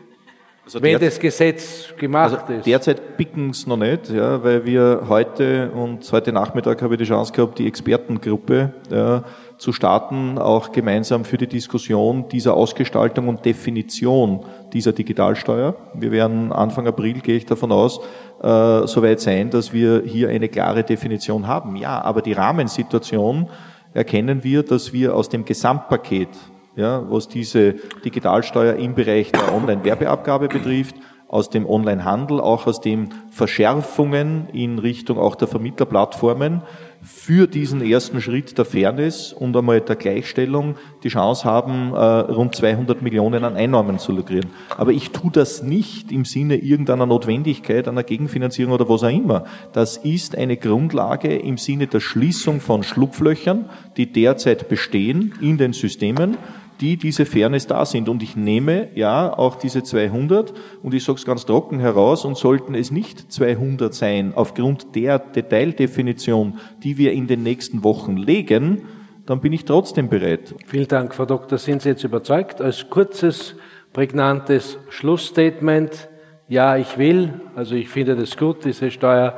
Also 0.64 0.82
wenn 0.82 1.00
das 1.00 1.20
Gesetz 1.20 1.94
gemacht 1.98 2.40
also 2.40 2.54
ist. 2.54 2.66
Derzeit 2.68 3.18
picken 3.18 3.50
es 3.50 3.66
noch 3.66 3.78
nicht, 3.78 4.10
ja, 4.10 4.44
weil 4.44 4.64
wir 4.64 5.06
heute 5.10 5.72
und 5.72 6.10
heute 6.12 6.32
Nachmittag 6.32 6.82
habe 6.82 6.94
ich 6.94 7.00
die 7.00 7.06
Chance 7.06 7.34
gehabt, 7.34 7.58
die 7.58 7.68
Expertengruppe 7.68 8.72
ja, 8.92 9.24
zu 9.62 9.74
starten, 9.74 10.40
auch 10.40 10.72
gemeinsam 10.72 11.24
für 11.24 11.38
die 11.38 11.46
Diskussion 11.46 12.28
dieser 12.30 12.56
Ausgestaltung 12.56 13.28
und 13.28 13.46
Definition 13.46 14.44
dieser 14.74 14.92
Digitalsteuer. 14.92 15.76
Wir 15.94 16.12
werden 16.12 16.52
Anfang 16.52 16.88
April, 16.88 17.20
gehe 17.20 17.38
ich 17.38 17.46
davon 17.46 17.72
aus, 17.72 18.00
äh, 18.42 18.88
soweit 18.88 19.20
sein, 19.20 19.52
dass 19.52 19.72
wir 19.72 20.02
hier 20.04 20.30
eine 20.30 20.50
klare 20.50 20.84
Definition 20.84 21.46
haben. 21.46 21.76
Ja, 21.76 22.02
aber 22.02 22.24
die 22.24 22.34
Rahmensituation 22.34 23.50
erkennen 23.94 24.44
wir, 24.44 24.64
dass 24.64 24.94
wir 24.94 25.16
aus 25.16 25.30
dem 25.30 25.46
Gesamtpaket 25.46 26.30
ja, 26.76 27.06
was 27.08 27.28
diese 27.28 27.74
Digitalsteuer 28.04 28.78
im 28.78 28.96
Bereich 28.96 29.32
der 29.32 29.54
Online-Werbeabgabe 29.54 30.48
betrifft, 30.48 30.96
aus 31.28 31.50
dem 31.52 31.70
Online-Handel, 31.70 32.42
auch 32.42 32.66
aus 32.66 32.82
den 32.82 33.14
Verschärfungen 33.30 34.50
in 34.54 34.80
Richtung 34.80 35.20
auch 35.20 35.36
der 35.36 35.48
Vermittlerplattformen 35.48 36.64
für 37.04 37.48
diesen 37.48 37.82
ersten 37.82 38.22
Schritt 38.22 38.58
der 38.58 38.66
Fairness 38.66 39.34
und 39.34 39.56
einmal 39.58 39.82
der 39.82 39.96
Gleichstellung 39.96 40.76
die 41.04 41.10
Chance 41.10 41.46
haben, 41.46 41.94
äh, 41.94 41.98
rund 41.98 42.56
200 42.56 43.02
Millionen 43.02 43.44
an 43.44 43.56
Einnahmen 43.56 43.98
zu 43.98 44.12
lukrieren. 44.12 44.52
Aber 44.78 44.92
ich 44.92 45.10
tue 45.12 45.32
das 45.32 45.64
nicht 45.64 46.12
im 46.12 46.26
Sinne 46.26 46.58
irgendeiner 46.58 47.06
Notwendigkeit, 47.06 47.88
einer 47.88 48.04
Gegenfinanzierung 48.04 48.74
oder 48.74 48.88
was 48.88 49.04
auch 49.04 49.10
immer. 49.10 49.46
Das 49.74 49.98
ist 49.98 50.38
eine 50.38 50.58
Grundlage 50.58 51.36
im 51.36 51.58
Sinne 51.58 51.88
der 51.88 52.00
Schließung 52.00 52.62
von 52.62 52.84
Schlupflöchern, 52.84 53.66
die 53.98 54.12
derzeit 54.12 54.70
bestehen 54.70 55.34
in 55.42 55.58
den 55.58 55.74
Systemen 55.74 56.38
die 56.82 56.98
diese 56.98 57.26
Fairness 57.26 57.68
da 57.68 57.86
sind. 57.86 58.10
Und 58.10 58.24
ich 58.24 58.36
nehme 58.36 58.90
ja 58.96 59.32
auch 59.38 59.56
diese 59.56 59.84
200 59.84 60.54
und 60.82 60.94
ich 60.94 61.04
sage 61.04 61.20
es 61.20 61.26
ganz 61.26 61.46
trocken 61.46 61.80
heraus 61.80 62.26
und 62.26 62.36
sollten 62.36 62.74
es 62.74 62.92
nicht 62.92 63.32
200 63.32 63.94
sein, 63.94 64.34
aufgrund 64.36 64.96
der 64.96 65.20
Detaildefinition, 65.20 66.60
die 66.84 66.98
wir 66.98 67.14
in 67.14 67.28
den 67.28 67.44
nächsten 67.44 67.84
Wochen 67.84 68.18
legen, 68.18 68.84
dann 69.28 69.40
bin 69.40 69.54
ich 69.54 69.66
trotzdem 69.66 70.10
bereit. 70.10 70.56
Vielen 70.66 70.88
Dank, 70.88 71.14
Frau 71.14 71.26
Doktor. 71.26 71.60
Sind 71.60 71.84
Sie 71.84 71.90
jetzt 71.90 72.04
überzeugt? 72.04 72.60
Als 72.60 72.90
kurzes, 72.90 73.56
prägnantes 73.94 74.80
Schlussstatement. 74.90 76.10
Ja, 76.48 76.76
ich 76.76 76.98
will, 76.98 77.40
also 77.56 77.76
ich 77.76 77.88
finde 77.88 78.16
das 78.16 78.36
gut, 78.36 78.66
diese 78.66 78.92
Steuer 78.92 79.38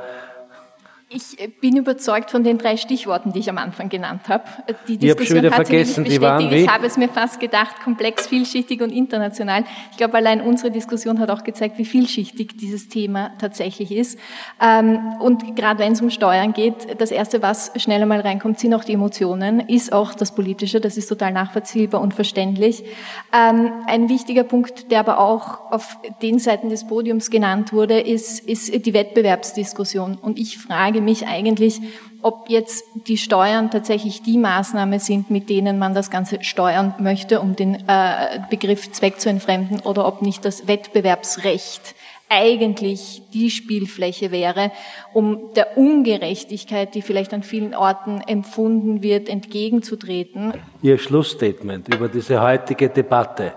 ich 1.14 1.50
bin 1.60 1.76
überzeugt 1.76 2.30
von 2.30 2.42
den 2.42 2.58
drei 2.58 2.76
Stichworten, 2.76 3.32
die 3.32 3.38
ich 3.38 3.48
am 3.48 3.58
Anfang 3.58 3.88
genannt 3.88 4.22
habe. 4.28 4.44
Die 4.88 4.98
Diskussion 4.98 5.44
hat 5.50 5.66
sich 5.66 5.96
nicht 5.96 6.20
bestätigt. 6.20 6.52
Ich 6.52 6.68
habe 6.68 6.86
es 6.86 6.96
mir 6.96 7.08
fast 7.08 7.38
gedacht, 7.38 7.76
komplex, 7.84 8.26
vielschichtig 8.26 8.82
und 8.82 8.90
international. 8.90 9.64
Ich 9.92 9.96
glaube, 9.96 10.14
allein 10.14 10.40
unsere 10.40 10.72
Diskussion 10.72 11.20
hat 11.20 11.30
auch 11.30 11.44
gezeigt, 11.44 11.78
wie 11.78 11.84
vielschichtig 11.84 12.56
dieses 12.56 12.88
Thema 12.88 13.30
tatsächlich 13.38 13.92
ist. 13.92 14.18
Ähm, 14.60 14.98
und 15.20 15.54
gerade 15.54 15.78
wenn 15.78 15.92
es 15.92 16.00
um 16.00 16.10
Steuern 16.10 16.52
geht, 16.52 17.00
das 17.00 17.12
Erste, 17.12 17.42
was 17.42 17.70
schnell 17.76 18.02
einmal 18.02 18.20
reinkommt, 18.20 18.58
sind 18.58 18.74
auch 18.74 18.84
die 18.84 18.94
Emotionen, 18.94 19.60
ist 19.60 19.92
auch 19.92 20.14
das 20.14 20.34
Politische. 20.34 20.80
Das 20.80 20.96
ist 20.96 21.06
total 21.06 21.32
nachvollziehbar 21.32 22.00
und 22.00 22.14
verständlich. 22.14 22.84
Ähm, 23.32 23.70
ein 23.86 24.08
wichtiger 24.08 24.42
Punkt, 24.42 24.90
der 24.90 25.00
aber 25.00 25.20
auch 25.20 25.70
auf 25.70 25.96
den 26.22 26.40
Seiten 26.40 26.70
des 26.70 26.86
Podiums 26.88 27.30
genannt 27.30 27.72
wurde, 27.72 28.00
ist, 28.00 28.40
ist 28.40 28.84
die 28.84 28.94
Wettbewerbsdiskussion. 28.94 30.16
Und 30.16 30.38
ich 30.38 30.58
frage 30.58 31.03
mich 31.04 31.26
eigentlich, 31.26 31.80
ob 32.22 32.48
jetzt 32.48 32.84
die 33.06 33.18
Steuern 33.18 33.70
tatsächlich 33.70 34.22
die 34.22 34.38
Maßnahme 34.38 34.98
sind, 34.98 35.30
mit 35.30 35.50
denen 35.50 35.78
man 35.78 35.94
das 35.94 36.10
Ganze 36.10 36.42
steuern 36.42 36.94
möchte, 36.98 37.40
um 37.40 37.54
den 37.54 37.86
äh, 37.86 38.40
Begriff 38.50 38.90
Zweck 38.92 39.20
zu 39.20 39.28
entfremden, 39.28 39.80
oder 39.80 40.06
ob 40.06 40.22
nicht 40.22 40.44
das 40.44 40.66
Wettbewerbsrecht 40.66 41.94
eigentlich 42.28 43.22
die 43.32 43.50
Spielfläche 43.50 44.30
wäre, 44.30 44.72
um 45.12 45.52
der 45.54 45.76
Ungerechtigkeit, 45.76 46.94
die 46.94 47.02
vielleicht 47.02 47.34
an 47.34 47.42
vielen 47.42 47.74
Orten 47.74 48.20
empfunden 48.26 49.02
wird, 49.02 49.28
entgegenzutreten. 49.28 50.54
Ihr 50.82 50.98
Schlussstatement 50.98 51.94
über 51.94 52.08
diese 52.08 52.40
heutige 52.42 52.88
Debatte. 52.88 53.52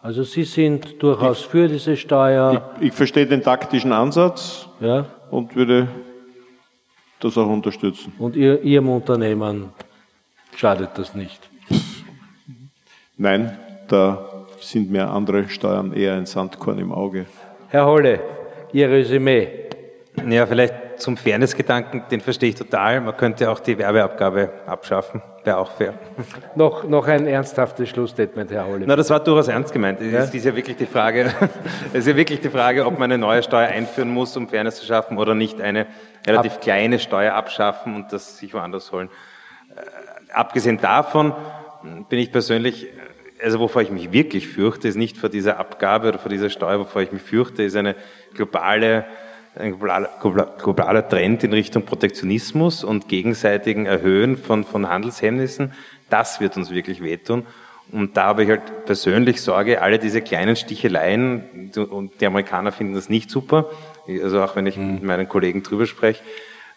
Also 0.00 0.22
Sie 0.22 0.44
sind 0.44 1.02
durchaus 1.02 1.40
ich, 1.40 1.46
für 1.46 1.68
diese 1.68 1.96
Steuer. 1.96 2.72
Ich, 2.80 2.88
ich, 2.88 2.92
verstehe 2.92 3.26
den 3.26 3.42
taktischen 3.42 3.92
Ansatz 3.92 4.68
ja. 4.80 5.06
und 5.32 5.56
würde 5.56 5.88
das 7.20 7.36
auch 7.38 7.48
unterstützen. 7.48 8.12
Und 8.18 8.36
ihr, 8.36 8.62
Ihrem 8.62 8.88
Unternehmen 8.88 9.70
schadet 10.54 10.90
das 10.96 11.14
nicht? 11.14 11.48
Nein, 13.16 13.56
da 13.88 14.46
sind 14.60 14.90
mir 14.90 15.08
andere 15.08 15.48
Steuern 15.48 15.92
eher 15.92 16.14
ein 16.14 16.26
Sandkorn 16.26 16.78
im 16.78 16.92
Auge. 16.92 17.26
Herr 17.68 17.86
Holle, 17.86 18.20
Ihr 18.72 18.90
Resümee. 18.90 19.48
Ja, 20.28 20.46
vielleicht 20.46 20.85
zum 20.98 21.16
Fairness-Gedanken, 21.16 22.04
den 22.10 22.20
verstehe 22.20 22.50
ich 22.50 22.54
total. 22.54 23.00
Man 23.00 23.16
könnte 23.16 23.50
auch 23.50 23.60
die 23.60 23.78
Werbeabgabe 23.78 24.50
abschaffen, 24.66 25.22
wäre 25.44 25.58
auch 25.58 25.70
fair. 25.70 25.94
Noch, 26.54 26.84
noch 26.84 27.06
ein 27.06 27.26
ernsthaftes 27.26 27.88
Schlussstatement, 27.88 28.50
Herr 28.50 28.66
Holle. 28.66 28.84
Na, 28.86 28.96
das 28.96 29.10
war 29.10 29.20
durchaus 29.20 29.48
ernst 29.48 29.72
gemeint. 29.72 30.00
Es 30.00 30.12
ja? 30.12 30.22
ist 30.22 30.44
ja 30.44 30.56
wirklich 30.56 30.76
die 30.76 30.86
Frage, 30.86 31.32
es 31.92 32.00
ist 32.00 32.08
ja 32.08 32.16
wirklich 32.16 32.40
die 32.40 32.48
Frage, 32.48 32.86
ob 32.86 32.98
man 32.98 33.10
eine 33.10 33.18
neue 33.18 33.42
Steuer 33.42 33.68
einführen 33.68 34.10
muss, 34.10 34.36
um 34.36 34.48
Fairness 34.48 34.76
zu 34.76 34.86
schaffen, 34.86 35.18
oder 35.18 35.34
nicht 35.34 35.60
eine 35.60 35.86
relativ 36.26 36.54
Ab 36.54 36.60
kleine 36.62 36.98
Steuer 36.98 37.34
abschaffen 37.34 37.94
und 37.94 38.12
das 38.12 38.38
sich 38.38 38.54
woanders 38.54 38.90
holen. 38.92 39.08
Äh, 39.76 40.32
abgesehen 40.32 40.78
davon 40.78 41.34
bin 42.08 42.18
ich 42.18 42.32
persönlich 42.32 42.88
also 43.42 43.60
wovor 43.60 43.82
ich 43.82 43.90
mich 43.90 44.12
wirklich 44.12 44.48
fürchte, 44.48 44.88
ist 44.88 44.96
nicht 44.96 45.16
vor 45.16 45.28
dieser 45.28 45.58
Abgabe 45.58 46.08
oder 46.08 46.18
vor 46.18 46.30
dieser 46.30 46.50
Steuer, 46.50 46.80
wovor 46.80 47.02
ich 47.02 47.12
mich 47.12 47.22
fürchte, 47.22 47.62
ist 47.62 47.76
eine 47.76 47.94
globale, 48.34 49.04
ein 49.58 49.78
globaler, 49.78 51.08
Trend 51.08 51.44
in 51.44 51.52
Richtung 51.52 51.84
Protektionismus 51.84 52.84
und 52.84 53.08
gegenseitigen 53.08 53.86
Erhöhen 53.86 54.36
von, 54.36 54.64
von 54.64 54.88
Handelshemmnissen. 54.88 55.72
Das 56.10 56.40
wird 56.40 56.56
uns 56.56 56.70
wirklich 56.70 57.02
wehtun. 57.02 57.46
Und 57.92 58.16
da 58.16 58.24
habe 58.24 58.42
ich 58.42 58.50
halt 58.50 58.84
persönlich 58.84 59.40
Sorge, 59.40 59.80
alle 59.80 59.98
diese 59.98 60.20
kleinen 60.20 60.56
Sticheleien, 60.56 61.70
und 61.74 62.20
die 62.20 62.26
Amerikaner 62.26 62.72
finden 62.72 62.94
das 62.94 63.08
nicht 63.08 63.30
super, 63.30 63.70
also 64.22 64.42
auch 64.42 64.56
wenn 64.56 64.66
ich 64.66 64.76
mit 64.76 65.04
meinen 65.04 65.28
Kollegen 65.28 65.62
drüber 65.62 65.86
spreche, 65.86 66.22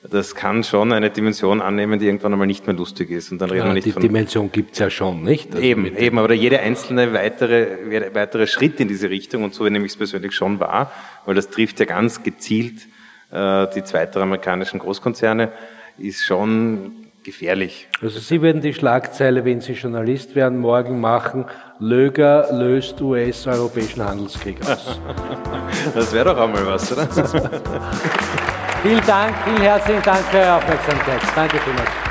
das 0.02 0.34
kann 0.34 0.64
schon 0.64 0.94
eine 0.94 1.10
Dimension 1.10 1.62
annehmen, 1.62 2.00
die 2.00 2.06
irgendwann 2.06 2.32
einmal 2.32 2.48
nicht 2.48 2.66
mehr 2.66 2.76
lustig 2.76 3.12
ist. 3.12 3.34
Und 3.34 3.42
dann 3.42 3.50
reden 3.50 3.64
ja, 3.64 3.66
wir 3.68 3.74
nicht 3.74 3.86
die 3.86 3.92
von, 3.92 4.02
Dimension 4.02 4.50
gibt's 4.50 4.80
ja 4.80 4.90
schon, 4.90 5.24
nicht? 5.24 5.54
Also 5.54 5.62
eben, 5.62 5.98
eben, 5.98 6.18
aber 6.18 6.34
jede 6.34 6.62
einzelne 6.62 7.12
weitere, 7.12 8.14
weitere 8.14 8.48
Schritt 8.48 8.80
in 8.80 8.88
diese 8.88 9.10
Richtung, 9.10 9.44
und 9.44 9.54
so 9.54 9.66
nehme 9.66 9.86
ich 9.86 9.92
es 9.92 9.98
persönlich 9.98 10.34
schon 10.34 10.60
wahr, 10.62 10.92
weil 11.30 11.36
das 11.36 11.52
trifft 11.52 11.80
ja 11.80 11.86
ganz 11.86 12.24
gezielt 12.24 12.88
äh, 13.32 13.68
die 13.76 13.84
zweiten 13.84 14.20
amerikanischen 14.20 14.80
Großkonzerne, 14.80 15.52
ist 16.00 16.26
schon 16.26 17.06
gefährlich. 17.22 17.88
Also 18.02 18.18
Sie 18.20 18.42
würden 18.42 18.64
die 18.64 18.74
Schlagzeile, 18.74 19.46
wenn 19.46 19.62
Sie 19.62 19.74
Journalist 19.74 20.36
werden, 20.36 20.58
morgen 20.58 21.00
machen, 21.00 21.46
Löger 21.78 22.48
löst 22.52 23.00
US-europäischen 23.00 24.04
Handelskrieg 24.04 24.60
aus. 24.68 25.00
das 25.94 26.12
wäre 26.14 26.34
doch 26.34 26.42
einmal 26.42 26.66
was, 26.66 26.92
oder? 26.92 27.08
Vielen 28.82 29.06
Dank, 29.06 29.36
vielen 29.44 29.62
herzlichen 29.62 30.02
Dank 30.02 30.26
für 30.32 30.38
Ihre 30.38 30.56
Aufmerksamkeit. 30.56 31.22
Danke 31.36 31.60
vielmals. 31.60 32.09